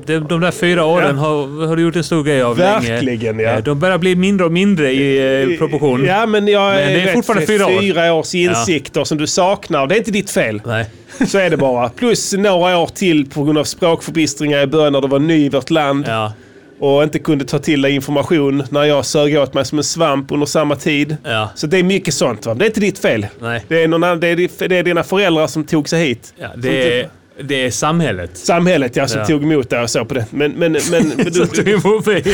de, 0.07 0.27
de 0.29 0.41
där 0.41 0.51
fyra 0.51 0.85
åren 0.85 1.17
Ja. 1.17 1.23
har, 1.23 1.67
har 1.67 1.77
du 1.77 1.83
gjort 1.83 1.97
en 1.97 2.05
stor 2.05 2.25
grej 2.25 2.43
av 2.43 2.59
länge. 2.59 2.91
Verkligen, 2.91 3.39
ja. 3.39 3.51
Eh, 3.51 3.63
De 3.65 3.79
börjar 3.79 3.99
bli 3.99 4.17
mindre 4.17 4.47
och 4.47 4.53
mindre 4.53 4.93
i 4.93 5.43
eh, 5.53 5.59
proportion. 5.59 6.05
Ja, 6.05 6.27
men 6.27 6.49
jag 6.49 6.75
Men 6.75 6.93
det 6.95 7.01
är 7.01 7.13
fortfarande 7.13 7.47
fyra 7.47 7.67
år. 7.67 7.81
fyra 7.81 8.13
års 8.13 8.35
insikter 8.35 9.05
som 9.05 9.19
du 9.19 9.27
saknar. 9.27 9.87
Det 9.87 9.95
är 9.95 9.99
inte 9.99 10.11
ditt 10.11 10.31
fel. 10.31 10.63
Nej. 10.67 10.87
Så 11.27 11.39
är 11.39 11.51
det 11.51 11.57
bara. 11.57 11.89
Plus 11.89 12.33
några 12.33 12.79
år 12.79 12.87
till 12.87 13.31
på 13.31 13.45
grund 13.45 13.59
av 13.59 13.65
språkförbistringar 13.65 14.61
i 14.63 14.67
början 14.67 14.93
när 14.93 15.01
du 15.01 15.09
var 15.09 15.19
ny 15.19 15.45
i 15.45 15.49
vårt 15.49 15.71
land. 15.71 16.05
Ja. 16.09 16.33
Och 16.79 17.03
inte 17.03 17.19
kunde 17.19 17.45
ta 17.45 17.59
till 17.59 17.83
dig 17.83 17.95
information 17.95 18.63
när 18.71 18.85
jag 18.85 19.05
sög 19.05 19.39
åt 19.39 19.55
mig 19.55 19.65
som 19.65 19.79
en 19.79 19.85
svamp 19.85 20.33
under 20.33 20.47
samma 20.47 20.77
tid. 20.77 21.17
Ja. 21.25 21.51
Så 21.55 21.67
det 21.67 21.79
är 21.79 21.83
mycket 21.83 22.15
sånt. 22.15 22.47
Va? 22.47 22.55
Det 22.55 22.65
är 22.65 22.67
inte 22.67 22.81
ditt 22.81 22.99
fel. 22.99 23.27
Nej. 23.41 23.65
Det 23.69 23.83
är, 23.83 23.89
någon 23.89 24.01
det, 24.21 24.29
är, 24.29 24.69
det 24.69 24.77
är 24.79 24.83
dina 24.83 25.03
föräldrar 25.03 25.47
som 25.47 25.65
tog 25.65 25.89
sig 25.89 26.05
hit. 26.07 26.35
Ja, 26.37 26.47
det, 26.57 27.01
är, 27.01 27.09
det 27.41 27.65
är 27.67 27.71
samhället. 27.71 28.37
Samhället 28.37 28.97
ja, 28.97 29.09
som 29.09 29.21
Ja. 29.21 29.27
tog 29.27 29.43
emot 29.43 29.71
dig 29.71 29.83
och 29.83 29.91
så 29.91 30.05
på 30.05 30.15
det. 30.15 30.27
Men, 30.31 30.53
men, 30.53 30.73
men, 30.91 31.09
men 31.17 31.27
du, 31.33 31.47
mig. 32.07 32.25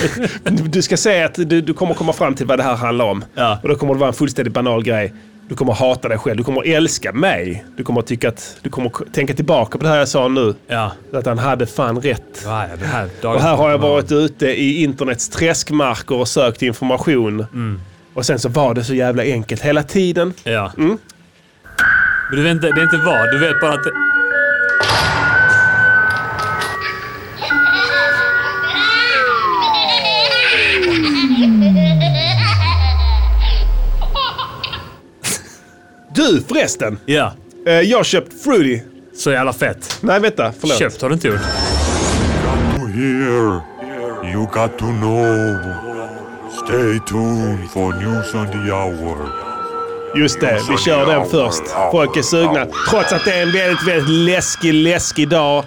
du 0.69 0.83
ska 0.83 0.97
säga 0.97 1.27
att 1.27 1.35
du, 1.35 1.61
du 1.61 1.75
kommer 1.75 1.95
komma 1.95 2.13
fram 2.13 2.35
till 2.35 2.47
vad 2.47 2.59
det 2.59 2.63
här 2.63 2.77
handlar 2.77 3.05
om. 3.05 3.25
Ja. 3.35 3.59
Och 3.63 3.69
då 3.69 3.75
kommer 3.75 3.95
det 3.95 4.01
vara 4.01 4.09
en 4.09 4.15
fullständigt 4.15 4.55
banal 4.55 4.83
grej. 4.83 5.13
Du 5.49 5.55
kommer 5.55 5.73
hata 5.73 6.09
dig 6.09 6.19
själv. 6.19 6.37
Du 6.37 6.45
kommer 6.45 6.69
älska 6.69 7.13
mig. 7.13 7.65
Du 7.77 7.85
kommer 7.85 8.03
tycka 8.03 8.29
att... 8.29 8.57
Du 8.63 8.71
kommer 8.71 8.91
tänka 9.13 9.35
tillbaka 9.35 9.79
på 9.79 9.85
det 9.85 9.91
här 9.91 9.99
jag 9.99 10.09
sa 10.09 10.29
nu. 10.29 10.55
Ja. 10.67 10.93
Att 11.13 11.27
han 11.27 11.39
hade 11.39 11.67
fan 11.67 12.01
rätt. 12.01 12.43
Ja, 12.45 12.67
här 12.83 13.09
Och 13.23 13.41
här 13.41 13.57
har 13.57 13.71
jag 13.71 13.79
varit 13.79 14.13
ute 14.13 14.47
i 14.47 14.83
internets 14.83 15.29
träskmarker 15.29 16.15
och 16.15 16.29
sökt 16.29 16.63
information. 16.63 17.47
Mm. 17.53 17.81
Och 18.15 18.27
sen 18.27 18.39
så 18.39 18.49
var 18.49 18.75
det 18.75 18.85
så 18.85 18.95
jävla 18.95 19.23
enkelt 19.23 19.63
hela 19.63 19.83
tiden. 19.83 20.35
Ja. 20.45 20.73
Men 20.77 20.99
du 22.33 22.43
vet 22.43 22.53
inte, 22.53 22.67
det 22.67 22.81
är 22.81 22.85
inte 22.85 22.97
vad. 23.07 23.31
Du 23.31 23.39
vet 23.39 23.61
bara 23.61 23.73
att... 23.73 24.08
Du 36.29 36.41
förresten. 36.49 36.99
Ja. 37.07 37.33
Eh, 37.67 37.73
jag 37.73 37.97
har 37.99 38.05
köpt 38.05 38.43
Fruity. 38.45 38.83
Så 39.17 39.31
jävla 39.31 39.53
fett. 39.53 39.99
Nej 40.01 40.21
vänta, 40.21 40.53
förlåt. 40.61 40.79
Köpt 40.79 41.03
har 41.03 41.09
du 41.09 41.15
inte 41.15 41.29
gjort. 41.29 41.41
to 42.77 42.87
hear, 42.87 43.61
you 44.35 44.47
got 44.47 44.79
to 44.79 44.85
know. 44.87 45.57
Stay 46.65 47.01
tuned 47.09 47.71
for 47.73 47.93
news 47.93 48.35
on 48.35 48.47
the 48.47 48.73
hour. 48.73 49.17
Just 50.17 50.41
det, 50.41 50.61
vi 50.71 50.77
kör 50.77 51.07
den 51.07 51.27
först. 51.31 51.63
Folk 51.93 52.17
är 52.17 52.23
sugna. 52.23 52.67
Trots 52.91 53.13
att 53.13 53.25
det 53.25 53.33
är 53.33 53.43
en 53.43 53.53
väldigt, 53.53 53.89
väldigt 53.89 54.09
läskig, 54.11 54.75
läskig 54.75 55.29
dag. 55.29 55.65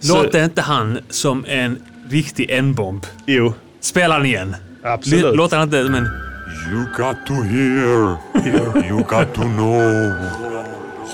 Så- 0.00 0.22
Låter 0.22 0.44
inte 0.44 0.62
han 0.62 0.98
som 1.10 1.44
en 1.48 1.78
riktig 2.10 2.50
N-bomb? 2.50 3.06
Jo, 3.26 3.54
Spela 3.80 4.16
den 4.16 4.26
igen. 4.26 4.56
Absolut. 4.84 5.36
Låter 5.36 5.56
han 5.56 5.64
inte 5.68 5.84
som 5.84 5.94
en... 5.94 6.08
You 6.70 6.86
got 6.96 7.26
to 7.26 7.34
hear, 7.42 8.18
you 8.88 9.04
got 9.04 9.34
to 9.34 9.42
know. 9.42 10.12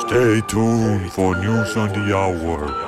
Stay 0.07 0.40
tuned 0.49 1.11
for 1.12 1.37
news 1.37 1.76
on 1.76 1.88
the 1.88 2.14
hour. 2.14 2.87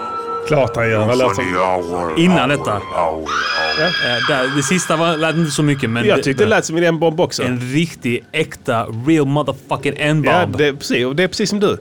klart 0.48 0.76
han 0.76 0.90
gör. 0.90 1.00
Han 1.00 1.10
on 1.10 1.34
som- 1.34 1.44
the 1.44 1.58
hour. 1.58 2.18
Innan 2.18 2.38
hour, 2.38 2.48
detta. 2.48 2.72
Hour, 2.72 3.28
hour. 3.28 4.46
eh, 4.46 4.56
det 4.56 4.62
sista 4.62 4.96
var, 4.96 5.16
lät 5.16 5.36
inte 5.36 5.50
så 5.50 5.62
mycket, 5.62 5.90
men... 5.90 6.04
Jag 6.06 6.22
tyckte 6.22 6.44
det 6.44 6.50
lät 6.50 6.64
som 6.64 6.76
en 6.76 6.84
M-bomb 6.84 7.20
också. 7.20 7.42
En 7.42 7.60
riktig, 7.60 8.24
äkta, 8.32 8.86
real 9.06 9.26
motherfucking 9.26 9.94
N-bomb. 9.96 10.26
Ja, 10.26 10.46
det 10.58 10.72
precis, 10.74 11.06
och 11.06 11.16
det 11.16 11.22
är 11.22 11.28
precis 11.28 11.50
som 11.50 11.60
du. 11.60 11.78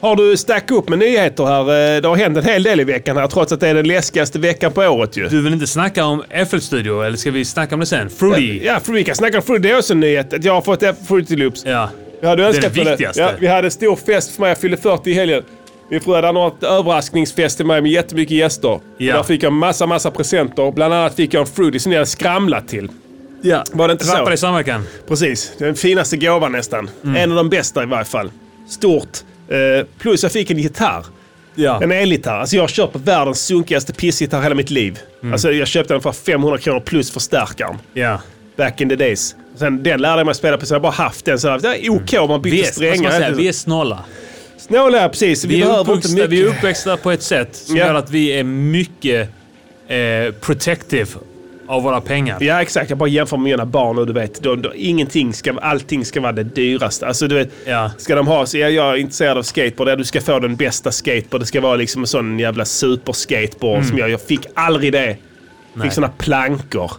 Har 0.00 0.16
du 0.16 0.36
stackat 0.36 0.70
upp 0.70 0.88
med 0.88 0.98
nyheter 0.98 1.44
här? 1.44 1.60
Eh, 1.96 2.00
Det 2.02 2.08
har 2.08 2.16
hänt 2.16 2.36
en 2.38 2.44
hel 2.44 2.62
del 2.62 2.80
i 2.80 2.84
veckan 2.84 3.16
här, 3.16 3.26
trots 3.26 3.52
att 3.52 3.60
det 3.60 3.68
är 3.68 3.74
den 3.74 3.86
läskigaste 3.88 4.38
veckan 4.38 4.72
på 4.72 4.80
året 4.82 5.16
ju. 5.16 5.28
Du 5.28 5.42
vill 5.42 5.52
inte 5.52 5.66
snacka 5.66 6.04
om 6.04 6.22
FL 6.50 6.58
Studio, 6.58 7.02
eller 7.02 7.16
ska 7.16 7.30
vi 7.30 7.44
snacka 7.44 7.74
om 7.74 7.80
det 7.80 7.86
sen? 7.86 8.10
Fruity? 8.10 8.60
Ja, 8.64 8.80
för 8.80 8.92
vi 8.92 9.04
kan 9.04 9.14
snacka 9.14 9.36
om 9.36 9.42
Fruity. 9.42 9.62
Det 9.68 9.70
är 9.74 9.78
också 9.78 9.92
en 9.92 10.00
nyhet. 10.00 10.32
Att 10.32 10.44
jag 10.44 10.52
har 10.54 10.62
fått 10.62 10.82
Fruity 11.08 11.36
Loops. 11.36 11.62
Ja. 11.66 11.90
Jag 12.20 12.28
hade 12.28 12.42
Det 12.42 12.46
är 12.46 12.48
önskat 12.48 12.74
det 12.74 12.84
viktigaste. 12.84 13.20
Ja, 13.20 13.30
vi 13.40 13.46
hade 13.46 13.66
en 13.66 13.70
stor 13.70 13.96
fest 13.96 14.30
för 14.34 14.40
mig. 14.40 14.48
Jag 14.48 14.58
fyllde 14.58 14.76
40 14.76 15.10
i 15.10 15.14
helgen. 15.14 15.42
Min 15.90 16.00
fru 16.00 16.14
hade 16.14 16.32
något 16.32 16.62
överraskningsfest 16.62 17.56
till 17.56 17.66
mig 17.66 17.82
med 17.82 17.90
jättemycket 17.92 18.36
gäster. 18.36 18.68
Ja. 18.68 18.78
Och 19.12 19.18
där 19.18 19.22
fick 19.22 19.42
jag 19.42 19.52
massa, 19.52 19.86
massa 19.86 20.10
presenter. 20.10 20.72
Bland 20.72 20.94
annat 20.94 21.14
fick 21.14 21.34
jag 21.34 21.40
en 21.40 21.46
Fruity 21.46 21.78
som 21.78 21.92
jag 21.92 21.98
hade 21.98 22.06
skramlat 22.10 22.68
till. 22.68 22.88
ja. 23.42 23.64
Var 23.72 23.88
det 23.88 23.92
inte 23.92 24.04
så? 24.04 24.16
Rappar 24.16 24.32
i 24.32 24.36
samverkan. 24.36 24.82
Precis. 25.08 25.52
Den 25.58 25.74
finaste 25.74 26.16
gåvan 26.16 26.52
nästan. 26.52 26.90
Mm. 27.04 27.16
En 27.16 27.30
av 27.30 27.36
de 27.36 27.48
bästa 27.48 27.82
i 27.82 27.86
varje 27.86 28.04
fall. 28.04 28.30
Stort. 28.68 29.08
Eh, 29.48 29.86
plus 29.98 30.22
jag 30.22 30.32
fick 30.32 30.50
en 30.50 30.58
gitarr. 30.58 31.04
Ja. 31.54 31.82
En 31.82 31.92
elgitarr. 31.92 32.38
Alltså 32.40 32.56
jag 32.56 32.62
har 32.62 32.68
köpt 32.68 32.96
världens 32.96 33.40
sunkigaste 33.46 33.92
pissgitarr 33.92 34.42
hela 34.42 34.54
mitt 34.54 34.70
liv. 34.70 34.98
Mm. 35.22 35.32
Alltså 35.32 35.52
jag 35.52 35.68
köpte 35.68 35.94
den 35.94 36.00
för 36.02 36.12
500 36.12 36.58
kronor 36.58 36.80
plus 36.80 37.10
förstärkaren. 37.10 37.76
Ja. 37.94 38.20
Back 38.56 38.80
in 38.80 38.88
the 38.88 38.96
days. 38.96 39.36
Sen 39.56 39.82
den 39.82 40.00
lärde 40.00 40.18
jag 40.20 40.26
mig 40.26 40.34
spela 40.34 40.58
på 40.58 40.66
så 40.66 40.74
jag 40.74 40.78
har 40.78 40.82
bara 40.82 40.92
haft 40.92 41.24
den. 41.24 41.38
Så 41.38 41.56
det 41.58 41.86
är 41.86 41.90
OK 41.90 42.14
om 42.18 42.28
man 42.28 42.42
Vi 42.42 42.50
byter 42.50 42.60
är, 42.62 42.70
strängar. 42.72 43.10
säga, 43.10 43.30
vi 43.30 43.48
är 43.48 43.52
snåla. 43.52 44.04
Snåla, 44.58 45.08
precis. 45.08 45.44
Vi, 45.44 45.54
Vi 45.54 45.62
är, 45.62 46.26
vi 46.28 46.44
uppväxta 46.44 46.96
på 46.96 47.10
ett 47.10 47.22
sätt 47.22 47.56
som 47.56 47.76
Ja. 47.76 47.86
gör 47.86 47.94
att 47.94 48.10
vi 48.10 48.28
är 48.38 48.44
mycket 48.44 49.28
eh, 49.88 50.32
protective 50.40 51.06
av 51.68 51.82
våra 51.82 52.00
pengar. 52.00 52.36
Ja 52.40 52.62
exakt, 52.62 52.90
jag 52.90 52.98
bara 52.98 53.08
jämför 53.08 53.36
med 53.36 53.44
mina 53.44 53.66
barn 53.66 53.96
nu 53.96 54.04
du 54.04 54.12
vet. 54.12 54.42
De, 54.42 54.62
de, 54.62 54.70
ingenting 54.74 55.32
ska, 55.32 55.52
allting 55.58 56.04
ska 56.04 56.20
vara 56.20 56.32
det 56.32 56.42
dyraste. 56.42 57.06
Alltså 57.06 57.28
du 57.28 57.34
vet, 57.34 57.48
Ja. 57.66 57.90
ska 57.98 58.14
de 58.14 58.26
ha, 58.26 58.46
så 58.46 58.58
jag, 58.58 58.72
jag 58.72 58.90
är 58.92 58.96
intresserad 58.96 59.38
av 59.38 59.42
skateboard, 59.42 59.88
ja, 59.88 59.96
du 59.96 60.04
ska 60.04 60.20
få 60.20 60.38
den 60.38 60.56
bästa 60.56 60.92
skateboard. 60.92 61.42
Det 61.42 61.46
ska 61.46 61.60
vara 61.60 61.76
liksom 61.76 62.02
en 62.02 62.06
sån 62.06 62.38
jävla 62.38 62.64
superskateboard 62.64 63.84
som 63.84 63.98
jag, 63.98 64.10
jag 64.10 64.20
fick 64.20 64.46
aldrig 64.54 64.92
det. 64.92 65.16
Nej. 65.74 65.84
Fick 65.84 65.92
såna 65.92 66.08
plankor. 66.08 66.90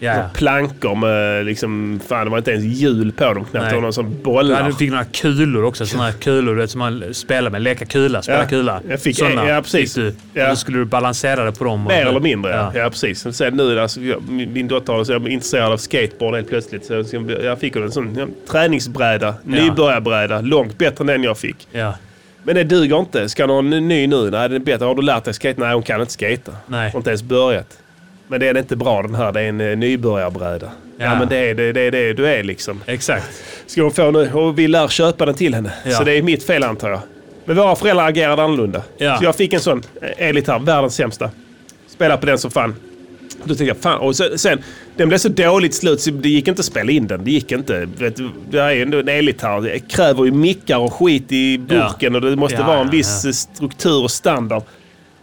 Såna 0.00 0.30
plankor 0.34 0.94
med 0.94 1.46
liksom, 1.46 2.00
fan 2.08 2.24
det 2.24 2.30
var 2.30 2.38
inte 2.38 2.50
ens 2.50 2.64
hjul 2.64 3.12
på 3.12 3.24
dem 3.24 3.44
knappt. 3.44 3.68
Det 3.68 3.74
var 3.74 3.82
någon 3.82 3.92
sån 3.92 4.10
Du 4.10 4.22
bollar. 4.22 4.62
hade- 4.62 4.74
fick 4.74 4.90
några 4.90 5.04
kulor 5.04 5.64
också. 5.64 5.86
Såna 5.86 6.04
här 6.04 6.12
kulor 6.12 6.54
du 6.54 6.60
vet, 6.60 6.70
som 6.70 6.78
man 6.78 7.04
spelar 7.14 7.50
med. 7.50 7.62
Leka 7.62 7.84
kula, 7.84 8.22
spela 8.22 8.38
Ja, 8.38 8.46
kula. 8.48 8.80
jag 8.88 9.00
fick- 9.00 9.16
Såna 9.18 9.48
ja, 9.48 9.62
precis. 9.62 9.94
fick 9.94 10.04
du. 10.04 10.40
Ja. 10.40 10.48
Då 10.50 10.56
skulle 10.56 10.78
du 10.78 10.84
balansera 10.84 11.44
det 11.44 11.52
på 11.52 11.64
dem. 11.64 11.84
Mer 11.84 12.06
eller 12.06 12.20
mindre, 12.20 12.50
ja. 12.52 12.72
Ja. 12.74 12.90
precis. 12.90 13.36
Sen 13.36 13.54
nu, 13.56 13.80
alltså, 13.80 14.00
min, 14.28 14.68
dotter 14.68 14.92
har- 14.92 15.04
så 15.04 15.12
jag 15.12 15.22
är 15.26 15.28
intresserad 15.28 15.72
av 15.72 15.76
skateboard 15.76 16.34
helt 16.34 16.48
plötsligt. 16.48 16.84
Så 16.86 17.04
jag, 17.42 17.58
fick 17.60 17.76
en 17.76 17.92
sån 17.92 18.16
ja, 18.18 18.26
träningsbräda, 18.50 19.34
nybörjarbräda. 19.44 20.40
Långt 20.40 20.78
bättre 20.78 21.02
än 21.02 21.06
den 21.06 21.22
jag 21.22 21.38
fick. 21.38 21.68
Ja. 21.72 21.94
Men 22.44 22.54
det 22.54 22.64
duger 22.64 22.98
inte. 23.00 23.28
Ska 23.28 23.46
någon 23.46 23.70
ny 23.70 24.06
nu? 24.06 24.30
Nej, 24.30 24.48
det 24.48 24.54
är 24.56 24.58
bättre. 24.60 24.84
Har 24.84 24.94
du 24.94 25.02
lärt 25.02 25.24
dig 25.24 25.34
skate? 25.34 25.60
Nej, 25.60 25.74
hon 25.74 25.82
kan 25.82 26.00
inte 26.00 26.12
skata. 26.12 26.52
Nej. 26.66 26.90
Har 26.90 26.98
inte 26.98 27.10
ens 27.10 27.22
börjat. 27.22 27.78
Men 28.28 28.40
det 28.40 28.48
är 28.48 28.58
inte 28.58 28.76
bra 28.76 29.02
den 29.02 29.14
här. 29.14 29.32
Det 29.32 29.40
är 29.40 29.48
en 29.48 29.60
eh, 29.60 29.76
nybörjarbräda. 29.76 30.70
Ja. 30.98 31.04
Ja. 31.04 31.18
men 31.18 31.28
det 31.28 31.36
är 31.36 31.54
det, 31.54 31.72
det, 31.72 31.90
det 31.90 32.12
du 32.12 32.26
är 32.26 32.42
liksom. 32.42 32.82
Exakt. 32.86 33.42
Ska 33.66 33.82
hon 33.82 33.90
få 33.90 34.10
nu. 34.10 34.32
Och 34.32 34.58
vi 34.58 34.68
lär 34.68 34.88
köpa 34.88 35.26
den 35.26 35.34
till 35.34 35.54
henne. 35.54 35.72
Ja. 35.84 35.90
Så 35.90 36.04
det 36.04 36.12
är 36.12 36.22
mitt 36.22 36.42
fel 36.42 36.62
antar 36.62 36.90
jag. 36.90 37.00
Men 37.44 37.56
våra 37.56 37.76
föräldrar 37.76 38.08
agerade 38.08 38.42
annorlunda. 38.42 38.82
Ja. 38.96 39.18
Så 39.18 39.24
jag 39.24 39.36
fick 39.36 39.52
en 39.52 39.60
sån 39.60 39.82
eh, 40.02 40.28
elgitarr, 40.28 40.58
världens 40.58 40.94
sämsta. 40.94 41.30
Spelade 41.88 42.20
på 42.20 42.26
den 42.26 42.38
som 42.38 42.50
fan. 42.50 42.74
Då 43.44 43.46
tänkte 43.46 43.64
jag, 43.64 43.76
fan. 43.76 44.00
Och 44.00 44.16
sen, 44.16 44.38
sen, 44.38 44.58
den 44.96 45.08
blev 45.08 45.18
så 45.18 45.28
dåligt 45.28 45.74
slut 45.74 46.00
så 46.00 46.10
det 46.10 46.28
gick 46.28 46.48
inte 46.48 46.60
att 46.60 46.66
spela 46.66 46.92
in 46.92 47.06
den. 47.06 47.24
Det 47.24 47.30
gick 47.30 47.52
inte. 47.52 47.88
Vet, 47.98 48.16
det 48.50 48.58
är 48.58 48.70
ju 48.70 48.82
ändå 48.82 48.98
en 48.98 49.08
elgitarr. 49.08 49.60
Det 49.60 49.78
kräver 49.78 50.24
ju 50.24 50.30
mickar 50.30 50.78
och 50.78 50.92
skit 50.92 51.32
i 51.32 51.58
burken 51.58 52.14
och 52.14 52.20
det 52.20 52.36
måste 52.36 52.62
vara 52.62 52.80
en 52.80 52.90
viss 52.90 53.24
eh, 53.24 53.32
struktur 53.32 54.02
och 54.02 54.10
standard. 54.10 54.62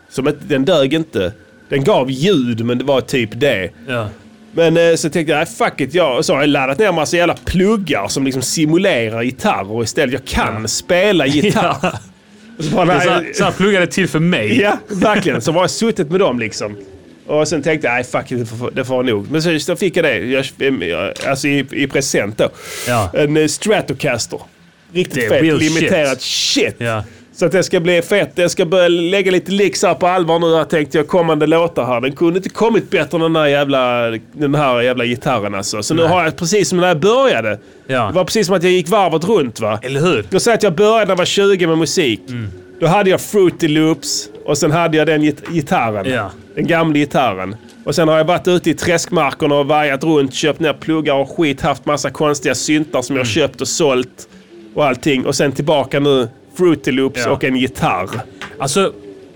Som 0.10 0.28
ett, 0.28 0.50
den 0.50 0.66
dög 0.66 0.94
inte. 0.94 1.32
Den 1.70 1.84
gav 1.84 2.12
ljud 2.12 2.66
men 2.66 2.78
det 2.78 2.84
var 2.84 3.02
typ 3.02 3.30
det. 3.34 3.70
Ja. 3.88 4.10
Men 4.52 4.78
eh, 4.78 4.96
så 4.96 5.10
tänkte 5.10 5.32
jag, 5.32 5.38
nej 5.38 5.46
fuck 5.46 5.82
it. 5.82 5.94
Jag, 5.94 6.26
så 6.26 6.34
har 6.34 6.42
jag 6.42 6.50
laddat 6.50 6.80
ner 6.80 6.92
massa 6.92 7.18
jävla 7.18 7.36
pluggar 7.46 8.08
som 8.08 8.24
liksom 8.26 8.42
simulerar 8.42 9.24
gitarrer 9.24 9.84
istället. 9.84 10.14
Jag 10.14 10.26
kan 10.26 10.68
spela 10.68 11.26
gitarr. 11.28 11.78
Ja. 11.82 12.00
Så 12.60 12.70
bara, 12.76 12.86
nej, 12.86 13.02
Så, 13.02 13.10
här- 13.10 13.32
så 13.34 13.44
här 13.44 13.86
till 13.86 14.08
för 14.08 14.20
mig. 14.20 14.62
Ja, 14.62 14.78
verkligen. 14.88 15.42
Så 15.42 15.52
var 15.52 15.62
jag 15.64 15.70
suttit 15.70 16.12
med 16.12 16.20
dem 16.20 16.40
liksom. 16.40 16.78
Och 17.28 17.48
sen 17.48 17.64
tänkte 17.64 17.88
jag, 17.88 17.94
nej 17.94 18.04
fuck 18.04 18.32
it, 18.32 18.40
det 18.40 18.46
får, 18.46 18.72
det 18.72 18.86
får 18.86 18.94
vara 18.96 19.06
nog. 19.08 19.32
Men 19.32 19.42
så, 19.44 19.60
så 19.60 19.76
fick 19.76 19.98
jag 19.98 20.06
det, 20.06 20.18
jag, 20.18 21.14
alltså 21.28 21.48
i, 21.48 21.66
i 21.72 21.88
present 21.88 22.38
då. 22.38 22.50
Ja. 22.88 23.12
En 23.14 23.38
eh, 23.38 23.48
Stratocaster. 23.48 24.40
Riktigt 24.94 25.30
fet, 25.30 25.42
limiterat 25.60 26.22
shit. 26.22 26.76
Ja. 26.78 27.04
Så 27.36 27.46
att 27.46 27.52
det 27.52 27.64
ska 27.64 27.80
bli 27.80 28.02
fett. 28.02 28.32
Jag 28.36 28.52
ska 28.52 28.66
börja 28.66 28.88
lägga 28.88 29.32
lite 29.32 29.52
licks 29.52 29.84
här 29.84 29.94
på 29.94 30.08
allvar 30.08 30.40
nu. 30.40 30.48
Jag 30.48 30.70
tänkte 30.70 30.98
jag 30.98 31.08
kommande 31.08 31.48
låtar 31.48 31.86
här. 31.86 32.02
Den 32.02 32.12
kunde 32.12 32.38
inte 32.38 32.50
kommit 32.50 32.90
bättre 32.90 33.16
än 33.18 33.22
den 33.22 33.36
här 33.36 33.48
jävla, 33.48 34.02
den 34.34 34.56
här 34.56 34.82
jävla 34.82 35.06
gitarren 35.06 35.56
alltså. 35.56 35.84
Så 35.84 35.94
nu 35.94 36.02
Nej. 36.02 36.12
har 36.12 36.24
jag 36.24 36.36
precis 36.38 36.70
som 36.70 36.78
när 36.78 36.88
jag 36.88 37.00
började. 37.00 37.60
Ja. 37.88 38.06
Det 38.08 38.14
var 38.14 38.24
precis 38.24 38.48
som 38.48 38.56
att 38.56 38.64
jag 38.64 38.72
gick 38.72 38.90
varvet 38.90 39.24
runt 39.24 39.60
va. 39.60 39.80
Eller 39.82 40.00
hur? 40.02 40.26
Jag 40.30 40.42
säger 40.42 40.58
att 40.58 40.64
jag 40.64 40.76
började 40.76 41.06
när 41.06 41.12
jag 41.12 41.18
var 41.18 41.26
20 41.26 41.68
med 41.68 41.78
musik. 41.78 42.22
Mm. 42.30 42.48
Då 42.80 42.88
hade 42.88 43.10
jag 43.10 43.22
Fruity 43.22 43.68
Loops 43.68 44.30
och 44.46 44.58
sen 44.58 44.72
hade 44.72 44.98
jag 44.98 45.08
den 45.08 45.22
git- 45.24 45.50
gitarren. 45.52 46.06
Ja. 46.10 46.32
Den 46.56 46.68
gamla 46.68 46.94
gitarren. 46.98 47.56
Och 47.86 47.96
sen 47.96 48.08
har 48.08 48.18
jag 48.18 48.26
varit 48.26 48.48
ute 48.48 48.70
i 48.70 48.74
träskmarkerna 48.74 49.56
och 49.56 49.66
vajat 49.68 50.04
runt, 50.04 50.34
köpt 50.34 50.60
ner 50.60 50.74
pluggar 50.74 51.14
och 51.14 51.30
skit, 51.38 51.62
haft 51.62 51.86
massa 51.86 52.10
konstiga 52.10 52.56
syntar 52.56 53.02
som 53.02 53.14
Mm. 53.16 53.20
jag 53.20 53.28
köpt 53.28 53.62
och 53.62 53.68
sålt. 53.68 54.28
Och 54.74 54.86
allting. 54.86 55.26
Och 55.26 55.36
sen 55.36 55.52
tillbaka 55.52 56.00
nu, 56.00 56.28
Fruity 56.58 56.92
Loops 56.92 57.22
Ja. 57.26 57.32
och 57.32 57.44
en 57.44 57.56
gitarr. 57.56 58.10
Alltså, 58.60 58.94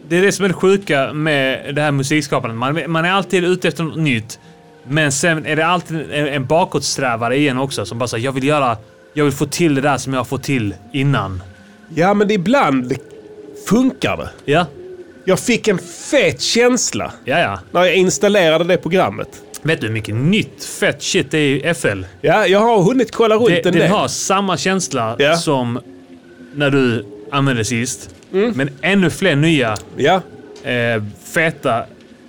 det 0.08 0.18
är 0.18 0.22
det 0.22 0.32
som 0.32 0.46
är 0.46 0.50
det 0.50 0.54
sjuka 0.56 1.14
med 1.14 1.76
det 1.76 1.82
här 1.82 1.92
musikskapandet. 1.92 2.58
Man, 2.58 2.92
man 2.92 3.06
är 3.06 3.12
alltid 3.12 3.44
ute 3.44 3.68
efter 3.68 3.84
något 3.84 3.98
nytt. 3.98 4.40
Men 4.84 5.12
sen 5.12 5.46
är 5.46 5.56
det 5.56 5.66
alltid 5.66 5.98
en, 6.12 6.28
en 6.28 6.46
bakåtsträvare 6.46 7.38
igen 7.38 7.58
också 7.58 7.86
som 7.86 8.00
bara 8.00 8.08
säger 8.08 8.26
jag 8.26 8.32
vill 8.32 8.44
göra, 8.44 8.78
jag 9.14 9.24
vill 9.26 9.34
få 9.34 9.46
till 9.46 9.76
det 9.76 9.82
där 9.82 9.98
som 9.98 10.14
jag 10.14 10.20
har 10.20 10.26
fått 10.26 10.44
till 10.44 10.74
innan. 10.94 11.44
Ja, 11.96 12.14
men 12.14 12.32
ibland 12.32 12.94
funkar 13.68 14.18
det. 14.18 14.30
Ja, 14.52 14.66
Jag 15.26 15.40
fick 15.40 15.68
en 15.68 15.78
fet 16.12 16.42
känsla 16.42 17.12
ja, 17.26 17.40
ja. 17.40 17.60
när 17.72 17.82
jag 17.86 17.96
installerade 17.96 18.64
det 18.64 18.78
programmet. 18.78 19.28
Vet 19.62 19.82
du 19.82 19.88
hur 19.88 19.94
mycket 19.94 20.16
nytt 20.16 20.64
fett 20.66 21.04
shit 21.04 21.32
det 21.32 21.38
är 21.38 21.72
i 21.72 21.74
FL? 21.74 22.04
Ja, 22.22 22.48
jag 22.48 22.60
har 22.60 22.84
hunnit 22.84 23.12
kolla 23.12 23.36
runt 23.36 23.48
Det, 23.48 23.56
en 23.58 23.64
den 23.64 23.74
del. 23.74 23.92
har 23.92 24.08
samma 24.08 24.58
känsla 24.58 25.16
Ja. 25.20 25.36
som 25.38 25.80
när 26.56 26.70
du 26.72 27.06
använde 27.32 27.66
sist. 27.66 28.16
Mm. 28.34 28.54
Men 28.56 28.70
ännu 28.82 29.10
fler 29.10 29.36
nya 29.36 29.78
Ja, 29.98 30.22
eh, 30.64 31.04
feta 31.34 31.84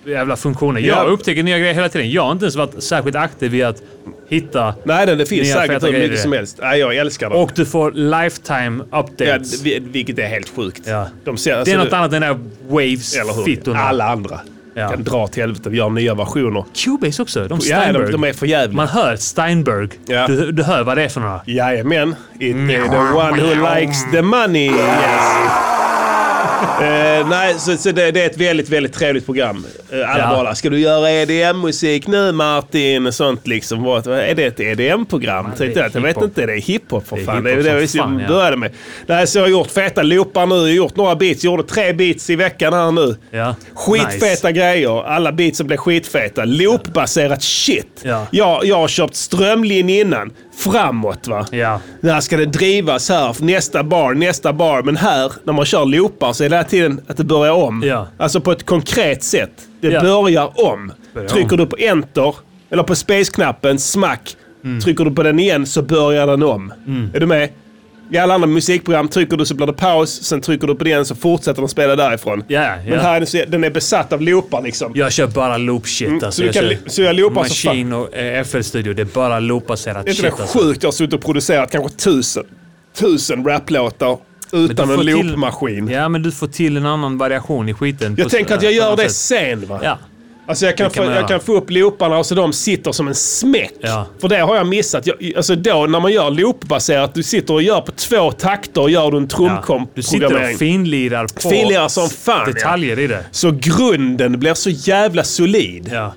jävla 0.04 0.36
funktioner. 0.36 0.80
Ja. 0.80 0.86
Jag 1.04 1.12
upptäcker 1.12 1.42
nya 1.42 1.58
grejer 1.58 1.74
hela 1.74 1.88
tiden. 1.88 2.10
Jag 2.10 2.22
har 2.22 2.32
inte 2.32 2.44
ens 2.44 2.56
varit 2.56 2.82
särskilt 2.82 3.16
aktiv 3.16 3.54
i 3.54 3.62
att 3.62 3.82
hitta 4.28 4.74
nej 4.84 5.06
det, 5.06 5.26
finns 5.26 5.42
Nya 5.42 5.54
säkert 5.54 5.82
hur 5.82 5.92
mycket 5.92 6.20
som 6.20 6.32
helst. 6.32 6.58
Nej, 6.62 6.80
jag 6.80 6.96
älskar 6.96 7.30
det. 7.30 7.36
Och 7.36 7.50
du 7.54 7.66
får 7.66 7.92
lifetime 7.92 8.84
Ja, 8.90 9.00
updates. 9.00 9.60
det- 9.60 9.80
vilket 9.80 10.18
är 10.18 10.26
helt 10.26 10.48
sjukt. 10.48 10.82
Ja. 10.86 11.06
De 11.24 11.36
ser, 11.36 11.52
det 11.52 11.58
alltså, 11.58 11.74
är 11.74 11.78
något 11.78 11.92
annat 11.92 12.12
än 12.12 12.20
den 12.20 12.22
här? 12.22 12.38
Waves-fittorna. 12.68 13.78
Alla 13.80 14.08
andra. 14.08 14.40
Ja. 14.80 14.88
Kan 14.88 15.04
dra 15.04 15.26
till 15.26 15.42
helvete 15.42 15.68
och 15.68 15.74
göra 15.74 15.88
nya 15.88 16.14
versioner. 16.14 16.64
Cubase 16.74 17.22
också. 17.22 17.48
De 17.48 17.58
Ja, 17.62 17.92
de, 17.92 18.12
de 18.12 18.24
är 18.24 18.32
för 18.32 18.46
jävliga. 18.46 18.76
Man 18.76 18.88
hör 18.88 19.16
Steinberg. 19.16 19.88
Ja. 20.06 20.26
Du, 20.26 20.52
du 20.52 20.62
hör 20.62 20.84
vad 20.84 20.96
det 20.96 21.04
är 21.04 21.08
för 21.08 21.20
några. 21.20 21.40
Jajamän. 21.46 22.14
It 22.38 22.56
is 22.56 22.68
the 22.68 22.96
one 22.96 23.42
who 23.42 23.74
likes 23.74 24.10
the 24.12 24.22
money. 24.22 24.66
Yes. 24.66 25.69
Eh, 26.60 27.28
nej, 27.28 27.54
så, 27.58 27.76
så 27.76 27.92
det, 27.92 28.10
det 28.10 28.22
är 28.22 28.26
ett 28.26 28.36
väldigt, 28.36 28.68
väldigt 28.68 28.92
trevligt 28.92 29.26
program. 29.26 29.66
Uh, 29.92 30.10
alla 30.10 30.22
Ja. 30.22 30.30
bara, 30.30 30.54
ska 30.54 30.70
du 30.70 30.78
göra 30.78 31.10
EDM-musik 31.10 32.06
nu 32.06 32.32
Martin? 32.32 33.06
Och 33.06 33.14
sånt 33.14 33.46
liksom. 33.46 33.82
Vad, 33.82 34.06
är 34.06 34.34
det 34.34 34.44
ett 34.44 34.60
EDM-program? 34.60 35.46
är 35.46 35.56
Tänkte 35.56 35.80
jag, 35.80 35.90
jag 35.94 36.00
vet 36.00 36.22
inte, 36.22 36.46
det 36.46 36.52
är 36.52 36.60
hiphop 36.60 37.06
för 37.08 37.16
Det 37.16 37.22
är 37.22 37.26
fan. 37.26 37.44
Det 37.44 37.52
är 37.52 37.62
det 37.62 37.74
vi 37.74 37.88
som 37.88 38.20
ja. 38.20 38.28
började 38.28 38.56
med. 38.56 38.70
Nej, 39.06 39.26
så 39.26 39.38
jag 39.38 39.44
har 39.44 39.48
gjort 39.48 39.70
feta 39.70 40.02
loopar 40.02 40.46
nu. 40.46 40.54
Jag 40.54 40.62
har 40.62 40.68
gjort 40.68 40.96
några 40.96 41.16
beats. 41.16 41.44
Jag 41.44 41.50
gjorde 41.50 41.62
tre 41.62 41.92
beats 41.92 42.30
i 42.30 42.36
veckan 42.36 42.72
här 42.72 42.92
nu. 42.92 43.16
Ja. 43.30 43.54
Skitfeta 43.74 44.48
Nice. 44.48 44.52
grejer. 44.52 45.06
Alla 45.06 45.32
beatsen 45.32 45.66
blev 45.66 45.76
skitfeta. 45.76 46.44
Loopbaserat 46.44 47.42
shit. 47.42 48.00
Ja. 48.02 48.26
Jag, 48.30 48.64
jag 48.64 48.76
har 48.76 48.88
köpt 48.88 49.16
strömlinje 49.16 50.00
innan. 50.00 50.30
Framåt 50.60 51.28
va. 51.28 51.46
Ja. 51.50 51.80
Där 52.00 52.20
ska 52.20 52.36
det 52.36 52.46
drivas 52.46 53.08
här, 53.08 53.36
nästa 53.38 53.82
bar, 53.82 54.14
nästa 54.14 54.52
bar. 54.52 54.82
Men 54.82 54.96
här, 54.96 55.32
när 55.44 55.52
man 55.52 55.64
kör 55.64 55.84
loopar 55.84 56.32
så 56.32 56.44
är 56.44 56.48
det 56.48 56.56
hela 56.56 56.68
tiden 56.68 57.00
att 57.08 57.16
det 57.16 57.24
börjar 57.24 57.52
om. 57.52 57.82
Ja. 57.86 58.06
Alltså 58.18 58.40
på 58.40 58.52
ett 58.52 58.66
konkret 58.66 59.22
sätt. 59.22 59.50
Det 59.80 59.88
Ja. 59.88 60.00
börjar 60.00 60.60
om. 60.66 60.92
Börjar 61.14 61.28
Trycker 61.28 61.52
om. 61.52 61.56
du 61.58 61.66
på 61.66 61.76
enter, 61.78 62.34
eller 62.70 62.82
på 62.82 62.94
space-knappen, 62.94 63.78
smack. 63.78 64.36
Mm. 64.64 64.80
Trycker 64.80 65.04
du 65.04 65.10
på 65.10 65.22
den 65.22 65.38
igen 65.38 65.66
så 65.66 65.82
börjar 65.82 66.26
den 66.26 66.42
om. 66.42 66.72
Är 67.14 67.20
du 67.20 67.26
med? 67.26 67.48
I 68.12 68.18
alla 68.18 68.34
andra 68.34 68.46
musikprogram 68.46 69.08
trycker 69.08 69.36
du 69.36 69.46
så 69.46 69.54
blir 69.54 69.66
det 69.66 69.72
paus, 69.72 70.22
sen 70.22 70.40
trycker 70.40 70.66
du 70.66 70.74
på 70.74 70.84
den 70.84 71.04
så 71.04 71.14
fortsätter 71.14 71.62
den 71.62 71.68
spela 71.68 71.96
därifrån. 71.96 72.44
Ja, 72.48 72.62
ja. 72.62 72.76
Men 72.90 72.98
här 73.00 73.14
är 73.16 73.20
den, 73.20 73.26
så- 73.26 73.44
den 73.48 73.64
är 73.64 73.70
besatt 73.70 74.12
av 74.12 74.22
loopar 74.22 74.62
liksom. 74.62 74.92
Jag 74.94 75.12
kör 75.12 75.26
bara 75.26 75.58
loop 75.58 75.86
shit. 75.88 76.08
Mm, 76.08 76.20
alltså. 76.24 76.32
så 76.32 76.42
du 76.42 76.46
jag 76.46 76.54
kan 76.54 76.62
kör 76.64 76.76
så 76.90 77.02
jag 77.02 77.16
loopar 77.16 77.34
Machine 77.42 77.92
och 77.92 78.14
eh, 78.16 78.44
FL 78.44 78.60
Studio. 78.62 78.94
Det 78.94 79.02
är 79.02 79.06
bara 79.06 79.40
loopbaserat 79.40 80.04
Det 80.04 80.10
är 80.10 80.14
shit. 80.14 80.24
inte 80.24 80.42
Alltså. 80.42 80.58
sjukt? 80.58 80.82
Jag 80.82 80.88
har 80.88 80.92
suttit 80.92 81.14
och 81.14 81.20
producerat 81.24 81.70
kanske 81.70 81.96
tusen, 81.96 82.44
tusen 82.94 83.44
raplåtar 83.44 84.18
utan 84.52 84.90
en 84.90 84.96
får 84.96 85.04
till- 85.04 85.16
loopmaskin. 85.26 85.88
Ja, 85.88 86.08
men 86.08 86.22
du 86.22 86.32
får 86.32 86.46
till 86.46 86.76
en 86.76 86.86
annan 86.86 87.18
variation 87.18 87.68
i 87.68 87.74
skiten. 87.74 88.14
Jag 88.18 88.30
tänker 88.30 88.54
att 88.54 88.62
jag 88.62 88.72
gör 88.72 88.96
det 88.96 89.02
sätt. 89.02 89.12
sen 89.12 89.66
va? 89.66 89.80
Ja. 89.82 89.98
Alltså 90.50 90.66
jag 90.66 90.76
kan, 90.76 90.90
kan 90.90 91.04
få, 91.06 91.12
jag 91.12 91.28
kan 91.28 91.40
få 91.40 91.56
upp 91.56 91.70
looparna 91.70 92.24
så 92.24 92.34
de 92.34 92.52
sitter 92.52 92.92
som 92.92 93.08
en 93.08 93.14
smäck. 93.14 93.72
Ja. 93.80 94.06
För 94.20 94.28
det 94.28 94.38
har 94.38 94.56
jag 94.56 94.66
missat. 94.66 95.06
Jag, 95.06 95.32
alltså 95.36 95.54
då 95.56 95.86
när 95.86 96.00
man 96.00 96.12
gör 96.12 96.30
loopbaserat, 96.30 97.14
du 97.14 97.22
sitter 97.22 97.54
och 97.54 97.62
gör 97.62 97.80
på 97.80 97.92
två 97.92 98.32
takter 98.32 98.80
och 98.80 98.90
gör 98.90 99.10
du 99.10 99.16
en 99.16 99.28
Ja. 99.38 99.86
Du 99.94 100.02
sitter 100.02 100.52
och 100.52 100.58
finlirar 100.58 101.26
på 101.42 101.50
Finlirar 101.50 101.88
som 101.88 102.08
fan, 102.08 102.42
ja. 102.46 102.52
detaljer 102.52 102.98
i 102.98 103.06
det. 103.06 103.24
Så 103.30 103.50
grunden 103.60 104.38
blir 104.40 104.54
så 104.54 104.70
jävla 104.70 105.24
solid. 105.24 105.90
Ja. 105.92 106.14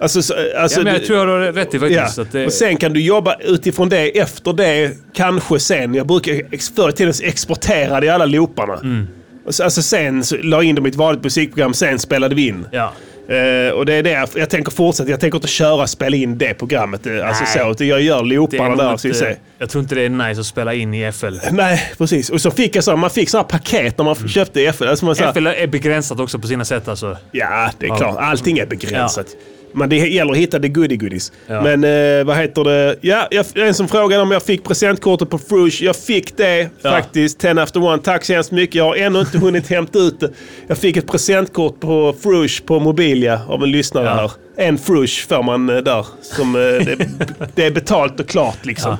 Alltså, 0.00 0.22
så- 0.22 0.34
alltså, 0.58 0.80
ja, 0.80 0.84
men 0.84 0.92
jag 0.92 1.04
tror 1.04 1.18
jag 1.18 1.26
har 1.26 1.52
rätt 1.52 1.74
i 1.74 1.76
Ja. 1.76 1.80
faktiskt. 2.02 2.18
Att 2.18 2.32
det, 2.32 2.46
Och 2.46 2.52
sen 2.52 2.76
kan 2.76 2.92
du 2.92 3.00
jobba 3.00 3.34
utifrån 3.40 3.88
det 3.88 4.18
efter 4.18 4.52
det, 4.52 4.90
kanske 5.14 5.58
sen. 5.60 5.94
Jag 5.94 6.06
brukar 6.06 6.32
förr 6.76 6.88
i 6.88 6.92
tiden 6.92 7.14
exportera 7.22 8.00
det 8.00 8.06
i 8.06 8.08
alla 8.10 8.26
looparna. 8.26 8.74
Mm. 8.74 9.06
Och 9.46 9.54
så, 9.54 9.64
alltså 9.64 9.82
sen 9.82 10.24
så 10.24 10.36
la 10.36 10.56
jag 10.56 10.64
in 10.64 10.74
dem 10.74 10.86
i 10.86 10.88
ett 10.88 10.94
vanligt 10.96 11.24
musikprogram, 11.24 11.74
sen 11.74 11.98
spelade 11.98 12.34
vi 12.34 12.48
in. 12.48 12.66
ja. 12.72 12.92
Eh, 13.28 13.70
och 13.74 13.86
det 13.86 13.94
är 13.94 14.02
det 14.02 14.10
jag, 14.10 14.28
jag 14.34 14.50
tänker 14.50 14.70
fortsätta. 14.72 15.10
Jag 15.10 15.20
tänker 15.20 15.36
inte 15.38 15.48
köra 15.48 15.86
spela 15.86 16.16
in 16.16 16.38
det 16.38 16.54
programmet. 16.54 17.06
eh, 17.06 17.28
Alltså 17.28 17.44
så, 17.46 17.70
utan 17.70 17.86
jag 17.86 18.00
gör 18.02 18.22
looparna 18.22 18.76
där. 18.76 18.96
Så 18.96 19.08
vi 19.08 19.14
ser. 19.14 19.36
jag 19.58 19.70
tror 19.70 19.82
inte 19.82 19.94
det 19.94 20.02
är 20.02 20.08
nice 20.08 20.40
att 20.40 20.46
spela 20.46 20.74
in 20.74 20.94
i 20.94 21.12
FL. 21.12 21.36
Nej, 21.52 21.92
precis. 21.98 22.30
Och 22.30 22.40
så 22.40 22.50
fick 22.50 22.76
jag 22.76 22.84
så, 22.84 22.96
man 22.96 23.10
fick 23.10 23.28
sådana 23.28 23.44
paket 23.48 23.98
när 23.98 24.04
man 24.04 24.14
köpte 24.28 24.72
FL. 24.72 24.84
Alltså 24.84 25.04
man, 25.04 25.16
så 25.16 25.32
FL 25.32 25.46
är 25.46 25.66
begränsat 25.66 26.20
också 26.20 26.38
på 26.38 26.46
sina 26.46 26.64
sätt 26.64 26.88
alltså. 26.88 27.16
Ja, 27.32 27.70
det 27.78 27.86
är 27.86 27.90
Ja. 27.90 27.96
klart. 27.96 28.16
Allting 28.18 28.58
är 28.58 28.66
begränsat. 28.66 29.26
Men 29.74 29.88
det 29.88 29.96
gäller 29.96 30.32
att 30.32 30.38
hitta 30.38 30.58
det 30.58 30.68
goody 30.68 30.96
goodies. 30.96 31.32
Ja. 31.46 31.62
Men 31.62 31.84
eh, 31.84 32.24
vad 32.24 32.36
heter 32.36 32.64
det? 32.64 32.96
Ja, 33.00 33.28
jag, 33.30 33.46
en 33.54 33.74
som 33.74 33.88
frågade 33.88 34.22
om 34.22 34.30
jag 34.30 34.42
fick 34.42 34.64
presentkortet 34.64 35.30
på 35.30 35.38
Frush. 35.38 35.82
Jag 35.84 35.96
fick 35.96 36.36
det 36.36 36.68
Ja. 36.82 36.90
faktiskt. 36.90 37.38
10 37.38 37.60
after 37.62 37.82
one. 37.82 38.02
Tack 38.02 38.24
så 38.24 38.32
hemskt 38.32 38.50
mycket. 38.52 38.74
Jag 38.74 38.84
har 38.84 38.96
ännu 38.96 39.20
inte 39.20 39.38
hunnit 39.38 39.68
hämta 39.70 39.98
ut 39.98 40.20
det. 40.20 40.30
Jag 40.66 40.78
fick 40.78 40.96
ett 40.96 41.06
presentkort 41.06 41.80
på 41.80 42.14
Frush 42.22 42.62
på 42.66 42.80
Mobilia 42.80 43.40
av 43.48 43.62
en 43.62 43.70
lyssnare 43.70 44.04
Ja. 44.04 44.14
här. 44.14 44.30
En 44.66 44.78
Frush 44.78 45.28
får 45.28 45.42
man 45.42 45.68
eh, 45.70 45.76
där. 45.76 46.06
Som, 46.22 46.54
eh, 46.56 46.60
det, 46.60 47.08
det 47.54 47.64
är 47.66 47.70
betalt 47.70 48.20
och 48.20 48.28
klart 48.28 48.66
liksom. 48.66 48.96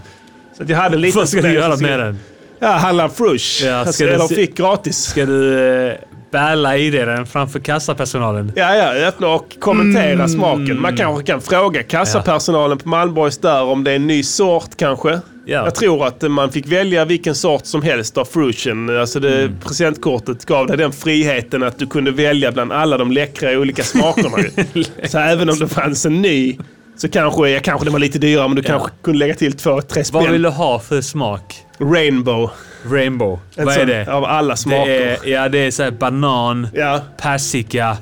Så 0.56 0.64
jag 0.66 0.76
hade 0.76 0.96
lite... 0.96 1.18
Vad 1.18 1.28
ska 1.28 1.40
du 1.42 1.52
göra 1.52 1.76
med 1.76 1.98
den? 2.00 2.18
Ja, 2.58 2.68
handla 2.68 3.08
Frush. 3.08 3.62
Ja, 3.64 3.80
ska 3.82 3.88
alltså, 3.88 4.04
du 4.04 4.10
eller 4.10 4.26
fick 4.26 4.56
gratis. 4.56 4.98
Ska 4.98 5.26
du 5.26 5.58
eh, 5.88 5.94
bäla 6.34 6.76
i 6.76 6.90
den 6.90 7.26
framför 7.26 7.58
kassapersonalen? 7.60 8.52
Ja, 8.56 8.74
ja, 8.74 8.92
öppna 9.08 9.28
och 9.28 9.56
kommentera 9.60 10.12
Mm. 10.12 10.28
smaken. 10.28 10.80
Man 10.80 10.96
kanske 10.96 11.24
kan 11.24 11.40
fråga 11.40 11.82
kassapersonalen 11.82 12.78
på 12.78 12.88
Malmborgs 12.88 13.38
där 13.38 13.62
om 13.62 13.84
det 13.84 13.90
är 13.90 13.96
en 13.96 14.06
ny 14.06 14.22
sort 14.22 14.76
kanske. 14.76 15.20
Ja. 15.46 15.64
Jag 15.64 15.74
tror 15.74 16.06
att 16.06 16.22
man 16.22 16.52
fick 16.52 16.66
välja 16.66 17.04
vilken 17.04 17.34
sort 17.34 17.66
som 17.66 17.82
helst 17.82 18.18
av 18.18 18.24
Frusion. 18.24 18.98
Alltså 19.00 19.20
det, 19.20 19.42
Mm. 19.42 19.56
presentkortet 19.64 20.44
gav 20.44 20.66
dig 20.66 20.76
den 20.76 20.92
friheten 20.92 21.62
att 21.62 21.78
du 21.78 21.86
kunde 21.86 22.10
välja 22.10 22.52
bland 22.52 22.72
alla 22.72 22.98
de 22.98 23.12
läckra 23.12 23.50
olika 23.50 23.82
smakerna. 23.82 24.36
så 25.08 25.18
även 25.18 25.50
om 25.50 25.58
det 25.58 25.68
fanns 25.68 26.06
en 26.06 26.22
ny 26.22 26.58
så 26.96 27.08
kanske, 27.08 27.48
ja, 27.48 27.60
kanske 27.62 27.84
det 27.84 27.90
var 27.90 27.98
lite 27.98 28.18
dyrare 28.18 28.48
men 28.48 28.56
du 28.56 28.62
kanske 28.62 28.88
kunde 29.02 29.18
lägga 29.18 29.34
till 29.34 29.52
två, 29.52 29.80
tre 29.82 30.02
Vad 30.12 30.22
vill 30.22 30.30
spänn. 30.30 30.42
du 30.42 30.48
ha 30.48 30.78
för 30.80 31.00
smak? 31.00 31.54
Rainbow. 31.78 32.50
Rainbow. 32.90 33.38
En 33.56 33.64
Vad 33.66 33.76
är 33.76 33.86
det? 33.86 34.12
Av 34.12 34.24
alla 34.24 34.56
smaker. 34.56 34.86
Det 34.86 35.04
är, 35.14 35.18
ja, 35.28 35.48
det 35.48 35.58
är 35.58 35.70
så 35.70 35.82
här 35.82 35.90
banan, 35.90 36.68
Ja. 36.74 37.00
persika, 37.20 37.96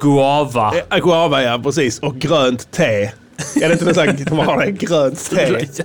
guava. 0.00 0.72
Eh, 0.90 0.98
Guava 0.98 1.42
ja, 1.42 1.60
precis. 1.62 1.98
Och 1.98 2.18
grönt 2.18 2.70
te. 2.70 3.02
Är 3.54 3.68
det 3.68 3.72
inte 3.72 3.84
något 3.84 3.94
sånt 3.94 4.26
de 4.26 4.38
har 4.38 4.64
det? 4.66 4.70
Grönt 4.72 5.30
te. 5.30 5.66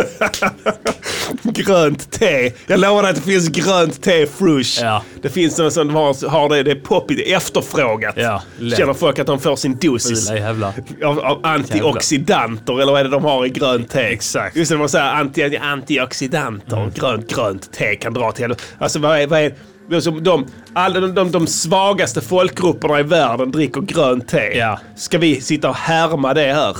grönt 1.42 2.10
te. 2.10 2.52
Jag 2.66 2.80
lovar 2.80 3.02
dig 3.02 3.10
att 3.10 3.16
det 3.16 3.22
finns 3.22 3.48
grönt 3.48 4.02
te 4.02 4.26
Frush. 4.26 4.82
Ja. 4.82 5.02
Det 5.22 5.28
finns 5.28 5.58
någon 5.58 5.70
som 5.70 5.90
har, 5.90 6.28
har 6.28 6.48
det, 6.48 6.62
det 6.62 6.70
är 6.70 6.74
poppigt, 6.74 7.28
efterfrågat. 7.28 8.14
Ja, 8.16 8.42
lätt. 8.58 8.78
Känner 8.78 8.94
folk 8.94 9.18
att 9.18 9.26
de 9.26 9.40
får 9.40 9.56
sin 9.56 9.76
dosis 9.76 10.30
jävlar. 10.30 10.72
av, 11.04 11.20
av 11.20 11.40
antioxidanter 11.46 12.80
eller 12.80 12.92
vad 12.92 13.00
är 13.00 13.04
det 13.04 13.10
de 13.10 13.24
har 13.24 13.46
i 13.46 13.48
grönt 13.48 13.90
te? 13.90 14.00
Exakt. 14.00 14.56
Just 14.56 14.70
det, 14.70 14.76
de 14.76 14.88
säger 14.88 15.04
anti, 15.04 15.56
antioxidanter. 15.56 16.90
Grönt, 16.94 17.34
grönt 17.34 17.72
te 17.72 17.96
kan 17.96 18.14
dra 18.14 18.32
till 18.32 18.42
helvete. 18.42 18.62
Alltså 18.78 18.98
vad 18.98 19.20
är, 19.20 19.26
vad 19.26 19.40
är 19.40 19.52
alltså, 19.94 20.10
de, 20.10 20.46
alla, 20.72 21.00
de, 21.00 21.14
de, 21.14 21.30
de 21.30 21.46
svagaste 21.46 22.20
folkgrupperna 22.20 23.00
i 23.00 23.02
världen 23.02 23.50
dricker 23.50 23.80
grönt 23.80 24.28
te. 24.28 24.58
Ja. 24.58 24.78
Ska 24.96 25.18
vi 25.18 25.40
sitta 25.40 25.68
och 25.68 25.76
härma 25.76 26.34
det 26.34 26.52
här? 26.52 26.76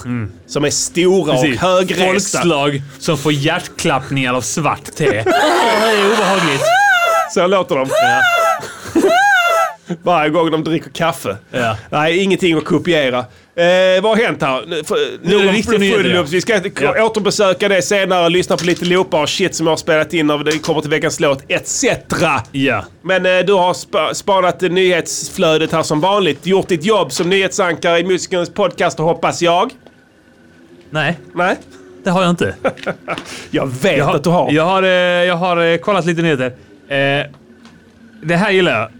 Som 0.46 0.64
är 0.64 0.70
stora 0.70 1.32
Precis. 1.32 1.62
och 1.62 1.68
högresta. 1.68 2.06
Folkslag 2.06 2.82
som 2.98 3.18
får 3.18 3.32
hjärtklappningar 3.32 4.34
av 4.34 4.40
svart 4.40 4.84
te. 4.84 5.04
det 5.10 5.20
är 5.20 6.12
obehagligt. 6.12 6.62
Så 7.34 7.46
låter 7.46 7.76
de. 7.76 7.88
Ja. 7.90 8.20
Varje 10.02 10.30
gång 10.30 10.50
de 10.50 10.64
dricker 10.64 10.90
kaffe. 10.90 11.36
Ja. 11.50 11.76
Nej, 11.90 12.18
ingenting 12.18 12.58
att 12.58 12.64
kopiera. 12.64 13.24
Eh, 13.60 14.02
vad 14.02 14.18
har 14.18 14.24
hänt 14.24 14.42
här? 14.42 14.64
Nu, 14.66 14.78
är 14.78 16.02
det 16.02 16.08
ja. 16.08 16.16
Loops. 16.16 16.32
Vi 16.32 16.40
ska 16.40 16.60
Ja. 16.80 17.04
återbesöka 17.04 17.68
det 17.68 17.82
senare, 17.82 18.28
lyssna 18.28 18.56
på 18.56 18.64
lite 18.64 18.84
loopar 18.84 19.22
och 19.22 19.28
shit 19.28 19.54
som 19.54 19.66
jag 19.66 19.72
har 19.72 19.76
spelat 19.76 20.14
in 20.14 20.30
av 20.30 20.44
det 20.44 20.58
kommer 20.58 20.80
till 20.80 20.90
veckans 20.90 21.20
låt, 21.20 21.42
etc. 21.48 21.84
Ja. 22.52 22.84
Men 23.02 23.26
eh, 23.26 23.38
du 23.38 23.52
har 23.52 23.74
spa 23.74 24.14
spanat 24.14 24.60
nyhetsflödet 24.60 25.72
här 25.72 25.82
som 25.82 26.00
vanligt. 26.00 26.46
Gjort 26.46 26.68
ditt 26.68 26.84
jobb 26.84 27.12
som 27.12 27.30
nyhetsankare 27.30 27.98
i 27.98 28.04
musikernas 28.04 28.50
podcast 28.50 28.98
hoppas 28.98 29.42
jag. 29.42 29.70
Nej, 30.90 31.18
Nej? 31.34 31.56
det 32.04 32.10
har 32.10 32.22
jag 32.22 32.30
inte. 32.30 32.54
Jag 33.50 33.66
vet 33.66 33.98
Jag 33.98 34.04
har, 34.04 34.14
att 34.14 34.24
du 34.24 34.30
har. 34.30 34.52
Jag 34.52 34.64
har, 34.64 34.82
eh, 34.82 34.88
jag 34.90 35.36
har 35.36 35.56
eh, 35.72 35.76
kollat 35.76 36.06
lite 36.06 36.22
nyheter. 36.22 36.46
Eh, 36.88 37.26
det 38.22 38.36
här 38.36 38.50
gillar 38.50 38.80
jag. 38.80 38.90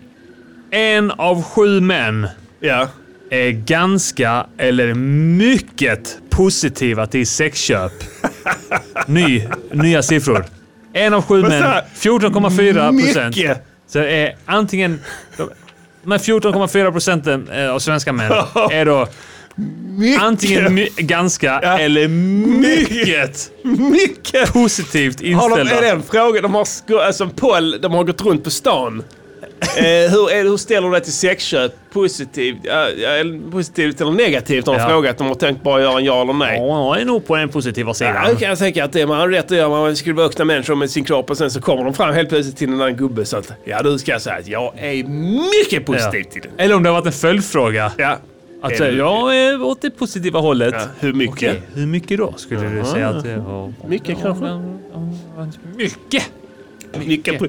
En 0.71 1.11
av 1.11 1.43
sju 1.43 1.81
män 1.81 2.29
Ja. 2.61 2.89
Är 3.31 3.51
ganska 3.51 4.47
eller 4.59 4.95
mycket 4.95 6.19
positiva 6.31 7.07
till 7.07 7.27
sexköp. 7.27 7.93
Ny, 9.07 9.43
nya 9.73 10.03
siffror. 10.03 10.45
En 10.93 11.15
av 11.15 11.23
sju 11.23 11.43
män, 11.43 11.51
sa 11.51 11.57
jag? 11.57 11.85
14,4 12.21 13.03
procent. 13.05 13.37
Så 13.87 13.99
är 13.99 14.37
antingen... 14.45 15.01
Här 16.09 16.19
14,4 16.19 16.93
procenten 16.93 17.49
eh, 17.49 17.71
av 17.71 17.79
svenska 17.79 18.13
män 18.13 18.33
är 18.71 18.85
då 18.85 19.09
Mycket. 19.99 20.23
antingen 20.23 20.75
my, 20.75 20.89
ganska 20.97 21.61
Ja. 21.63 21.79
eller 21.79 22.09
mycket 22.09 23.51
Mycket. 23.65 24.53
positivt 24.53 25.17
Har 25.21 25.25
de, 25.25 25.33
inställda. 25.33 25.75
är 25.79 25.83
det 25.83 25.89
en 25.89 26.03
fråga? 26.03 26.41
De 26.41 26.55
har, 26.55 26.67
alltså 27.07 27.25
en 27.25 27.31
poll, 27.31 27.81
de 27.81 27.93
har 27.93 28.05
gått 28.05 28.23
runt 28.23 28.45
på 28.45 28.51
stan. 28.51 29.03
Eh, 29.77 30.11
hur, 30.11 30.31
är, 30.31 30.45
hur 30.45 30.57
ställer 30.57 30.89
du 30.89 30.93
dig 30.93 31.03
till 31.03 31.13
sexköp? 31.13 31.73
Positivt, 31.93 32.57
ja, 32.63 32.89
ja, 32.89 33.09
positivt 33.53 34.01
eller 34.01 34.11
negativt 34.13 34.67
har 34.67 34.75
de 34.75 34.81
Ja. 34.81 34.89
frågat. 34.89 35.19
De 35.19 35.27
har 35.27 35.35
tänkt 35.35 35.63
bara 35.63 35.81
göra 35.83 35.99
en 35.99 36.05
ja 36.05 36.23
eller 36.23 36.33
nej. 36.33 36.57
Ja, 36.59 36.95
jag 36.95 37.01
är 37.01 37.05
nog 37.05 37.27
på 37.27 37.37
den 37.37 37.49
positiva 37.49 37.95
sidan. 37.95 38.15
Ja, 38.15 38.29
jag 38.31 38.39
kan 38.39 38.57
tänka 38.57 38.85
att 38.85 38.93
det 38.93 39.07
man 39.07 39.19
har 39.19 39.29
rätt 39.29 39.45
att 39.45 39.57
göra. 39.59 39.69
Man 39.69 39.97
skulle 39.97 40.15
vara 40.15 40.27
vuxna 40.27 40.45
människor 40.45 40.75
med 40.75 40.91
sin 40.91 41.05
kropp 41.05 41.31
och 41.31 41.39
sen 41.39 41.51
så 41.51 41.61
kommer 41.61 41.85
de 41.85 41.95
fram 41.95 42.15
helt 42.15 42.29
plötsligt 42.29 42.57
till 42.57 42.69
en 42.69 42.75
annan 42.75 42.97
gubbe. 42.97 43.25
Så 43.25 43.37
att, 43.37 43.53
ja, 43.65 43.83
du 43.83 43.99
ska 43.99 44.21
säga 44.21 44.37
att 44.37 44.47
jag 44.49 44.73
är 44.79 45.05
mycket 45.05 45.87
positiv 45.87 46.23
till 46.23 46.43
det. 46.43 46.63
Eller 46.63 46.75
om 46.75 46.83
det 46.83 46.89
har 46.89 46.95
varit 46.97 47.07
en 47.07 47.13
följdfråga. 47.13 47.93
Ja. 47.99 48.19
Att 48.63 48.77
säga, 48.77 48.93
jag 48.93 49.37
är 49.37 49.63
åt 49.63 49.83
det 49.83 49.91
positiva 49.91 50.39
hållet. 50.41 50.75
Ja, 50.79 50.85
hur 51.01 51.13
mycket? 51.13 51.35
Okej, 51.37 51.63
hur 51.75 51.87
mycket 51.87 52.19
då 52.19 52.35
skulle 52.37 52.69
du 52.69 52.85
säga 52.85 53.09
att 53.09 53.25
det 53.25 53.37
var? 53.37 53.73
Mycket 53.89 54.19
kanske? 54.23 54.45
Mycket! 55.77 56.31
Mycket. 57.07 57.43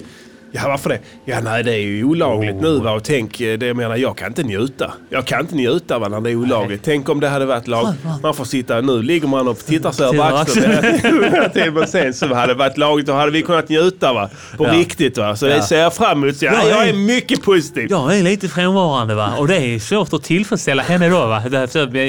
Ja, 0.53 0.61
varför 0.67 0.89
det? 0.89 0.99
Ja, 1.25 1.39
nej, 1.41 1.63
det 1.63 1.71
är 1.73 1.77
ju 1.79 2.03
olagligt 2.03 2.55
nu 2.55 2.79
va. 2.79 2.91
Och 2.91 3.03
tänk, 3.03 3.41
eh, 3.41 3.57
det 3.57 3.65
jag 3.67 3.77
menar, 3.77 3.95
jag 3.95 4.17
kan 4.17 4.27
inte 4.27 4.43
njuta. 4.43 4.93
Jag 5.09 5.25
kan 5.25 5.39
inte 5.41 5.55
njuta 5.55 5.99
va, 5.99 6.07
när 6.07 6.21
det 6.21 6.31
är 6.31 6.35
olagligt. 6.35 6.81
Tänk 6.83 7.09
om 7.09 7.19
det 7.19 7.27
hade 7.29 7.45
varit 7.45 7.67
lag. 7.67 7.93
Man 8.23 8.33
får 8.33 8.45
sitta, 8.45 8.81
nu 8.81 9.01
ligger 9.01 9.27
man 9.27 9.47
och 9.47 9.57
tittar 9.65 9.91
sig 9.91 10.05
över 10.05 10.41
axeln. 10.41 11.73
Men 11.73 11.87
sen 11.87 12.13
så 12.13 12.33
hade 12.33 12.53
det 12.53 12.57
varit 12.59 12.77
lagligt, 12.77 13.07
då 13.07 13.13
hade 13.13 13.31
vi 13.31 13.41
kunnat 13.41 13.69
njuta 13.69 14.13
va. 14.13 14.29
På 14.57 14.65
Ja. 14.67 14.73
riktigt 14.73 15.17
va. 15.17 15.35
Så 15.35 15.45
det 15.45 15.55
Ja. 15.55 15.61
ser 15.63 15.79
jag 15.79 15.93
fram 15.93 16.23
emot. 16.23 16.41
Ja, 16.41 16.51
jag 16.69 16.79
är 16.87 16.93
nej. 16.93 16.93
mycket 16.93 17.41
positiv. 17.41 17.87
Jag 17.89 18.17
är 18.17 18.23
lite 18.23 18.47
frånvarande 18.47 19.15
va 19.15 19.33
och 19.37 19.47
det 19.47 19.55
är 19.57 19.79
svårt 19.79 20.13
att 20.13 20.23
tillfredsställa 20.23 20.83
henne 20.83 21.09
då 21.09 21.25
va. 21.27 21.43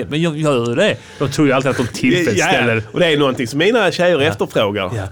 Men 0.08 0.22
jag 0.22 0.36
gör 0.38 0.68
ju 0.68 0.74
det. 0.74 0.96
De 1.18 1.28
tror 1.30 1.46
ju 1.46 1.52
alltid 1.52 1.70
att 1.70 1.76
de 1.76 1.86
tillfredsställer. 1.86 2.74
Ja, 2.74 2.80
ja. 2.84 2.88
Och 2.92 3.00
det 3.00 3.06
är 3.06 3.16
någonting 3.18 3.46
som 3.46 3.58
mina 3.58 3.90
tjejer 3.92 4.18
efterfrågar. 4.20 4.90
Ja. 4.96 5.02
Och 5.02 5.08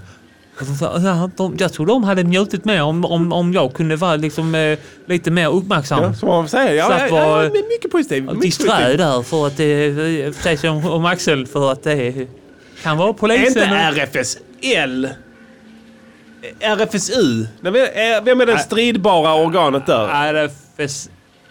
jag 1.57 1.73
tror 1.73 1.85
de 1.85 2.03
hade 2.03 2.23
njutit 2.23 2.65
mer 2.65 2.81
om, 2.83 3.05
om, 3.05 3.33
om 3.33 3.53
jag 3.53 3.73
kunde 3.73 3.95
vara 3.95 4.15
liksom, 4.15 4.55
eh, 4.55 4.79
lite 5.05 5.31
mer 5.31 5.47
uppmärksam. 5.47 6.03
Ja, 6.03 6.13
som 6.13 6.29
man 6.29 6.47
säger. 6.49 6.73
Ja, 6.73 7.07
ja, 7.09 7.43
ja, 7.43 7.49
mycket 7.69 7.91
positiv. 7.91 8.25
Ja, 8.25 8.33
Mycket 8.33 8.41
Disträ 8.41 8.97
där 8.97 9.21
för 9.21 9.47
att 9.47 9.57
det 9.57 10.35
säger 10.35 10.57
sig 10.57 10.69
om, 10.69 10.85
om 10.85 11.05
Axel 11.05 11.47
för 11.47 11.71
att 11.71 11.83
det 11.83 12.27
kan 12.83 12.97
vara 12.97 13.09
Är 13.09 13.13
polisen. 13.13 13.47
inte 13.47 13.65
RFSL 13.65 15.09
RFSU? 16.59 17.45
Nej, 17.61 17.71
Vem 18.23 18.41
är- 18.41 18.45
det 18.45 18.59
stridbara 18.59 19.33
organet 19.33 19.85
där? 19.85 20.49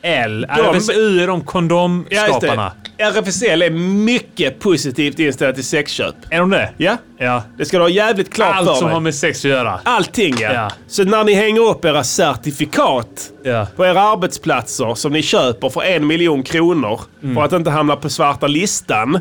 RFSL. 0.02 0.44
RFSU 0.48 1.20
är 1.22 1.26
de 1.26 1.40
kondomskaparna. 1.40 2.72
det. 2.96 3.02
RFSL 3.04 3.62
är 3.62 3.70
mycket 3.70 4.58
positivt 4.60 5.18
inställd 5.18 5.54
till 5.54 5.64
sexköp. 5.64 6.14
Är 6.30 6.38
de 6.38 6.50
det? 6.50 6.70
Ja, 6.76 6.96
Ja. 7.18 7.42
det 7.58 7.64
ska 7.64 7.76
du 7.76 7.84
ha 7.84 7.88
jävligt 7.88 8.32
klart 8.34 8.56
Allt 8.56 8.68
för 8.68 8.74
som 8.74 8.86
dig. 8.86 8.94
har 8.94 9.00
med 9.00 9.14
sex 9.14 9.38
att 9.38 9.50
göra. 9.50 9.80
Allting 9.84 10.34
ja. 10.40 10.52
Ja. 10.52 10.70
Så 10.88 11.04
när 11.04 11.24
ni 11.24 11.34
hänger 11.34 11.60
upp 11.60 11.84
era 11.84 12.04
certifikat 12.04 13.30
Ja. 13.42 13.66
på 13.76 13.86
era 13.86 14.00
arbetsplatser 14.02 14.94
som 14.94 15.12
ni 15.12 15.22
köper 15.22 15.68
för 15.68 15.82
en 15.82 16.06
miljon 16.06 16.42
kronor 16.42 17.00
Mm. 17.22 17.34
för 17.36 17.42
att 17.42 17.52
inte 17.52 17.70
hamna 17.70 17.96
på 17.96 18.08
svarta 18.08 18.46
listan. 18.46 19.20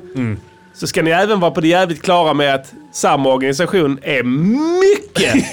Så 0.80 0.88
ska 0.88 1.02
ni 1.02 1.12
även 1.12 1.40
vara 1.40 1.52
på 1.52 1.62
det 1.62 1.68
jävligt 1.68 2.02
klara 2.02 2.34
med 2.34 2.56
att 2.56 2.74
samma 2.94 3.34
organisation 3.34 4.00
är 4.02 4.24
mycket. 4.24 5.52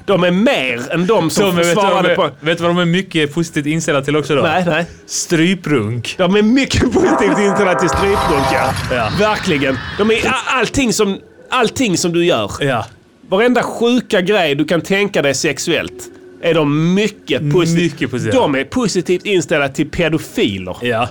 de 0.06 0.24
är 0.24 0.30
mer 0.30 0.92
än 0.92 1.06
de 1.06 1.30
som 1.30 1.44
De, 1.44 1.56
vet, 1.56 1.72
svarade 1.72 2.08
de 2.08 2.14
på... 2.14 2.30
vet 2.40 2.58
du 2.58 2.64
vad 2.64 2.70
de 2.76 2.78
är 2.78 2.84
mycket 2.84 3.34
positivt 3.34 3.66
inställda 3.66 4.02
till 4.02 4.16
också 4.16 4.34
då? 4.34 4.42
Nej, 4.42 4.64
nej. 4.66 4.86
Stryprunk. 5.06 6.14
De 6.18 6.36
är 6.36 6.42
mycket 6.42 6.82
positivt 6.92 7.38
inställda 7.38 7.74
till 7.74 7.88
stryprunk, 7.88 8.46
ja. 8.52 8.72
Ja. 8.90 9.08
Verkligen. 9.18 9.78
De 9.98 10.10
är 10.10 10.20
allting 10.46 10.92
som, 10.92 11.18
allting 11.50 11.98
som 11.98 12.12
du 12.12 12.24
gör. 12.24 12.50
Ja. 12.60 12.86
Varenda 13.28 13.62
sjuka 13.62 14.20
grej 14.20 14.54
du 14.54 14.64
kan 14.64 14.80
tänka 14.80 15.22
dig 15.22 15.34
sexuellt 15.34 16.10
är 16.42 16.54
de 16.54 16.94
mycket 16.94 17.52
positiva. 17.52 17.82
Mycket 17.82 18.10
positiva. 18.10 18.40
De 18.40 18.54
är 18.54 18.64
positivt 18.64 19.26
inställda 19.26 19.68
till 19.68 19.90
pedofiler. 19.90 20.76
Ja. 20.82 21.08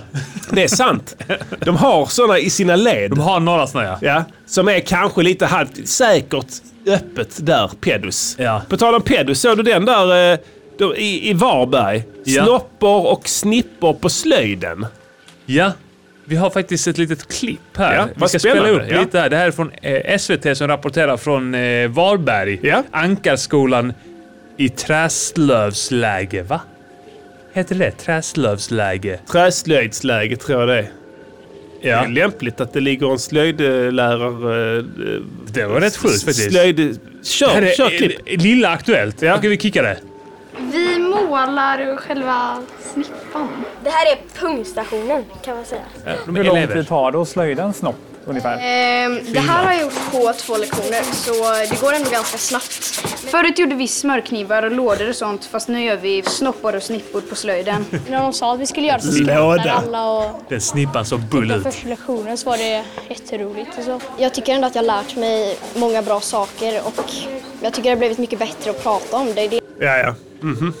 Det 0.50 0.62
är 0.62 0.68
sant. 0.68 1.16
De 1.60 1.76
har 1.76 2.06
sådana 2.06 2.38
i 2.38 2.50
sina 2.50 2.76
led. 2.76 3.10
De 3.10 3.20
har 3.20 3.40
några 3.40 3.66
såna 3.66 3.84
ja. 3.84 3.98
Ja, 4.00 4.24
som 4.46 4.68
är 4.68 4.80
kanske 4.80 5.22
lite 5.22 5.46
halvt 5.46 5.88
säkert 5.88 6.46
öppet 6.86 7.46
där, 7.46 7.70
pedus. 7.80 8.36
Ja. 8.38 8.62
På 8.68 8.76
tal 8.76 8.94
om 8.94 9.02
pedus, 9.02 9.40
såg 9.40 9.56
du 9.56 9.62
den 9.62 9.84
där 9.84 10.32
eh, 10.32 10.38
då, 10.78 10.96
i, 10.96 11.30
i 11.30 11.32
Varberg? 11.32 12.04
Ja. 12.24 12.44
Snoppor 12.44 13.06
och 13.06 13.28
snippor 13.28 13.92
på 13.92 14.08
slöjden. 14.08 14.86
Ja. 15.46 15.72
Vi 16.24 16.36
har 16.36 16.50
faktiskt 16.50 16.86
ett 16.86 16.98
litet 16.98 17.38
klipp 17.38 17.76
här. 17.76 17.94
Ja, 17.94 18.06
Vi 18.14 18.28
ska 18.28 18.38
spela 18.38 18.68
upp 18.68 18.82
ja. 18.90 19.00
lite 19.00 19.20
här. 19.20 19.30
Det 19.30 19.36
här 19.36 19.46
är 19.46 19.50
från 19.50 19.70
eh, 19.82 20.18
SVT 20.18 20.56
som 20.56 20.68
rapporterar 20.68 21.16
från 21.16 21.54
eh, 21.54 21.88
Varberg. 21.88 22.58
Ja. 22.62 22.82
Ankarskolan 22.90 23.92
i 24.56 24.68
Träslövsläge, 24.68 26.42
va? 26.42 26.60
Heter 27.52 27.74
det 27.74 27.90
Träslövsläge? 27.90 29.18
Träslöjdsläge 29.32 30.36
tror 30.36 30.60
jag 30.60 30.68
det 30.68 30.78
är. 30.78 30.82
Det 31.82 31.88
Ja. 31.88 32.04
är 32.04 32.08
lämpligt 32.08 32.60
att 32.60 32.72
det 32.72 32.80
ligger 32.80 33.12
en 33.12 33.18
slöjdlärare... 33.18 34.78
eh, 34.78 34.84
Det 35.46 35.66
var 35.66 35.80
rätt 35.80 35.96
sjukt 35.96 36.14
faktiskt. 36.24 36.50
Slöjd... 36.50 36.78
Här 36.80 36.96
Kör, 37.22 37.62
är, 37.62 37.72
kör 37.74 37.88
klipp. 37.90 38.42
Lilla 38.42 38.68
Aktuellt. 38.68 39.22
Ja. 39.22 39.36
Okej, 39.36 39.50
vi 39.50 39.58
kickar 39.58 39.82
det. 39.82 39.98
Vi 40.72 40.98
målar 40.98 41.96
själva 41.96 42.62
snippan. 42.92 43.48
Det 43.84 43.90
här 43.90 44.12
är 44.12 44.18
pungstationen 44.40 45.24
kan 45.44 45.56
man 45.56 45.64
säga. 45.64 45.80
De 46.26 46.36
Hur 46.36 46.44
lång 46.44 46.66
tid 46.66 46.88
tar 46.88 47.12
det 47.12 47.18
att 47.20 47.28
slöjda 47.28 47.62
en 47.62 47.72
snopp 47.72 47.96
ungefär? 48.26 48.58
Ehm, 48.62 49.20
det 49.32 49.38
här 49.40 49.64
har 49.64 49.72
jag 49.72 49.82
gjort 49.82 50.10
på 50.12 50.32
två 50.38 50.56
lektioner 50.56 51.02
så 51.12 51.32
det 51.74 51.80
går 51.80 51.92
ändå 51.92 52.10
ganska 52.10 52.38
snabbt. 52.38 52.72
Förut 53.30 53.58
gjorde 53.58 53.74
vi 53.74 53.88
smörknivar 53.88 54.62
och 54.62 54.70
lådor 54.72 55.08
och 55.08 55.14
sånt 55.16 55.44
fast 55.44 55.68
nu 55.68 55.84
gör 55.84 55.96
vi 55.96 56.22
snoppar 56.22 56.76
och 56.76 56.82
snippor 56.82 57.20
på 57.20 57.34
slöjden. 57.34 57.84
När 58.08 58.22
de 58.22 58.32
sa 58.32 58.54
att 58.54 58.60
vi 58.60 58.66
skulle 58.66 58.86
göra 58.86 58.98
så 58.98 59.22
Låda. 59.22 59.62
skrattade 59.62 59.72
alla 59.72 60.10
och 60.10 60.42
Den 60.48 60.60
snippan 60.60 61.04
så 61.04 61.18
bull 61.18 61.50
ut. 61.52 61.62
första 61.62 61.88
lektionen 61.88 62.36
så 62.38 62.50
var 62.50 62.56
det 62.56 62.84
jätteroligt 63.08 63.78
och 63.78 63.84
så. 63.84 64.00
Jag 64.18 64.34
tycker 64.34 64.54
ändå 64.54 64.66
att 64.66 64.74
jag 64.74 64.82
har 64.82 64.86
lärt 64.86 65.16
mig 65.16 65.56
många 65.76 66.02
bra 66.02 66.20
saker 66.20 66.80
och 66.84 67.04
jag 67.62 67.72
tycker 67.72 67.82
det 67.82 67.88
har 67.94 67.96
blivit 67.96 68.18
mycket 68.18 68.38
bättre 68.38 68.70
att 68.70 68.82
prata 68.82 69.16
om 69.16 69.26
det. 69.34 69.48
det 69.48 69.60
Ja, 69.80 69.96
ja. 69.98 70.14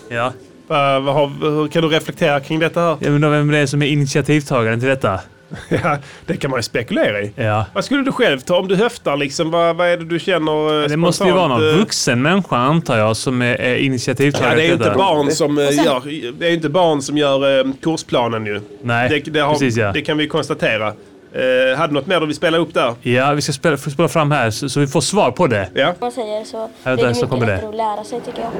Ja. 0.08 0.32
Vad- 0.68 1.02
vad 1.02 1.14
har- 1.14 1.50
hur 1.50 1.68
kan 1.68 1.82
du 1.82 1.88
reflektera 1.88 2.40
kring 2.40 2.58
detta 2.58 2.80
här? 2.80 2.96
Jag 3.00 3.12
undrar 3.14 3.30
vem 3.30 3.50
det 3.50 3.58
är 3.58 3.66
som 3.66 3.82
är 3.82 3.86
initiativtagaren 3.86 4.80
till 4.80 4.88
detta. 4.88 5.20
Ja, 5.82 5.98
det 6.26 6.36
kan 6.36 6.50
man 6.50 6.58
ju 6.58 6.62
spekulera 6.62 7.20
i. 7.20 7.32
Ja. 7.36 7.66
Vad 7.74 7.84
skulle 7.84 8.02
du 8.02 8.12
själv 8.12 8.40
ta 8.40 8.56
om 8.58 8.68
du 8.68 8.76
höftar 8.76 9.16
liksom? 9.16 9.50
Vad, 9.50 9.76
vad 9.76 9.86
är 9.88 9.96
det 9.96 10.04
du 10.04 10.18
känner 10.18 10.82
eh, 10.82 10.88
Det 10.88 10.96
måste 10.96 11.24
ju 11.24 11.32
vara 11.32 11.48
någon 11.48 11.68
eh, 11.68 11.74
vuxen 11.78 12.22
människa 12.22 12.56
antar 12.56 12.98
jag 12.98 13.16
som 13.16 13.42
är, 13.42 13.54
är 13.54 13.70
Ja, 13.70 13.76
initiativtagare 13.76 14.54
det 14.54 14.60
är 14.60 14.62
ju 14.62 14.68
till 14.68 14.72
inte 14.72 14.84
detta. 14.84 14.98
barn 14.98 15.30
som 15.30 15.58
eh, 15.58 15.84
gör, 15.84 16.32
det 16.38 16.46
är 16.46 16.48
ju 16.50 16.54
inte 16.56 16.68
barn 16.68 17.02
som 17.02 17.18
gör 17.18 17.58
eh, 17.66 17.72
kursplanen 17.82 18.46
ju. 18.46 18.60
Nej, 18.82 19.08
Det, 19.08 19.30
det, 19.30 19.40
har, 19.40 19.52
precis 19.52 19.76
ja. 19.76 19.92
det 19.92 20.00
kan 20.02 20.18
vi 20.18 20.28
konstatera. 20.28 20.92
Eh, 21.32 21.78
hade 21.78 21.92
något 21.94 22.06
mer 22.06 22.20
du 22.20 22.26
vill 22.26 22.36
spela 22.36 22.58
upp 22.58 22.74
där? 22.74 22.94
Ja, 23.02 23.32
vi 23.32 23.42
ska 23.42 23.52
spela, 23.52 23.76
spela 23.76 24.08
fram 24.08 24.30
här 24.30 24.50
så, 24.50 24.68
så 24.68 24.80
vi 24.80 24.86
får 24.86 25.00
svar 25.00 25.30
på 25.30 25.46
det. 25.46 25.68
Ja. 25.74 25.94
man 26.00 26.12
säger 26.12 26.44
så 26.44 26.68
Här, 26.84 26.96
det 26.96 27.02
där 27.02 27.08
är 27.08 27.12
så 27.12 27.18
mycket 27.18 27.30
kommer 27.30 27.46
det. 27.46 27.52
lättare 27.52 27.68
att 27.68 27.74
lära 27.76 28.04
sig 28.04 28.20
tycker 28.20 28.40
jag. 28.40 28.50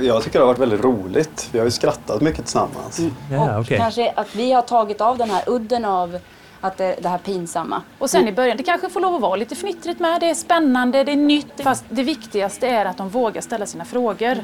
Jag 0.00 0.22
tycker 0.22 0.38
det 0.38 0.44
har 0.44 0.46
varit 0.46 0.58
väldigt 0.58 0.84
roligt. 0.84 1.48
Vi 1.52 1.58
har 1.58 1.64
ju 1.64 1.70
skrattat 1.70 2.22
mycket 2.22 2.40
tillsammans. 2.40 3.00
Ja, 3.32 3.60
okej. 3.60 3.78
Kanske 3.78 4.12
att 4.16 4.36
vi 4.36 4.52
har 4.52 4.62
tagit 4.62 5.00
av 5.00 5.18
den 5.18 5.30
här 5.30 5.42
udden 5.46 5.84
av 5.84 6.18
att 6.60 6.76
det, 6.76 6.96
det 7.02 7.08
här 7.08 7.18
pinsamma. 7.18 7.82
Och 7.98 8.10
sen 8.10 8.28
i 8.28 8.32
början, 8.32 8.56
det 8.56 8.62
kanske 8.62 8.90
får 8.90 9.00
lov 9.00 9.14
att 9.14 9.20
vara 9.20 9.36
lite 9.36 9.54
fnittrigt 9.54 10.00
med. 10.00 10.20
Det 10.20 10.30
är 10.30 10.34
spännande, 10.34 11.04
det 11.04 11.12
är 11.12 11.16
nytt. 11.16 11.60
Fast 11.62 11.84
det 11.88 12.02
viktigaste 12.02 12.66
är 12.68 12.84
att 12.84 12.96
de 12.96 13.08
vågar 13.08 13.40
ställa 13.40 13.66
sina 13.66 13.84
frågor. 13.84 14.36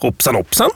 Hoppsan 0.00 0.34
hoppsan. 0.34 0.70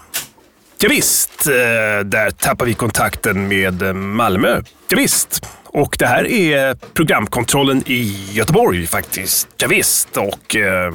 Ja, 0.79 0.89
visst, 0.89 1.47
eh, 1.47 2.05
där 2.05 2.31
tappar 2.31 2.67
vi 2.67 2.75
kontakten 2.75 3.49
med 3.49 3.83
eh, 3.83 3.93
Malmö. 3.93 4.61
Ja, 4.89 4.97
visst. 4.97 5.47
Och 5.65 5.97
det 5.99 6.07
här 6.07 6.31
är 6.31 6.75
programkontrollen 6.75 7.83
i 7.87 8.29
Göteborg 8.33 8.87
faktiskt. 8.87 9.49
Ja, 9.57 9.69
visst. 9.69 10.17
och 10.17 10.57
eh, 10.57 10.93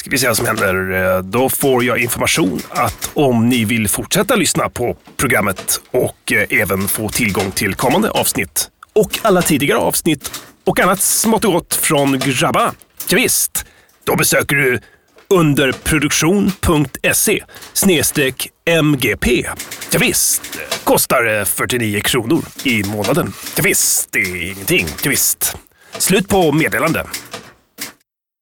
ska 0.00 0.10
vi 0.10 0.18
se 0.18 0.26
vad 0.26 0.36
som 0.36 0.46
händer. 0.46 0.92
Eh, 1.16 1.22
då 1.22 1.48
får 1.48 1.84
jag 1.84 1.98
information 1.98 2.60
att 2.70 3.10
om 3.14 3.48
ni 3.48 3.64
vill 3.64 3.88
fortsätta 3.88 4.36
lyssna 4.36 4.68
på 4.68 4.96
programmet 5.16 5.80
och 5.90 6.32
eh, 6.32 6.60
även 6.60 6.88
få 6.88 7.08
tillgång 7.08 7.50
till 7.50 7.74
kommande 7.74 8.10
avsnitt 8.10 8.70
och 8.92 9.18
alla 9.22 9.42
tidigare 9.42 9.78
avsnitt 9.78 10.42
och 10.64 10.80
annat 10.80 11.00
smått 11.00 11.44
och 11.44 11.52
gott 11.52 11.74
från 11.74 12.18
grabbarna. 12.18 12.74
Ja, 13.08 13.16
visst. 13.16 13.64
Då 14.04 14.16
besöker 14.16 14.56
du 14.56 14.80
underproduktion.se 15.28 17.44
snedstreck 17.72 18.48
MGP. 18.64 19.46
Ja, 19.90 19.98
visst, 20.00 20.42
kostar 20.84 21.44
49 21.44 22.00
kronor 22.00 22.44
i 22.64 22.84
månaden. 22.84 23.32
Ja, 23.56 23.62
visst, 23.62 24.08
det 24.12 24.18
är 24.18 24.42
ingenting. 24.52 24.86
Ja, 25.02 25.10
visst. 25.10 25.56
Slut 25.98 26.28
på 26.28 26.52
meddelande. 26.52 27.06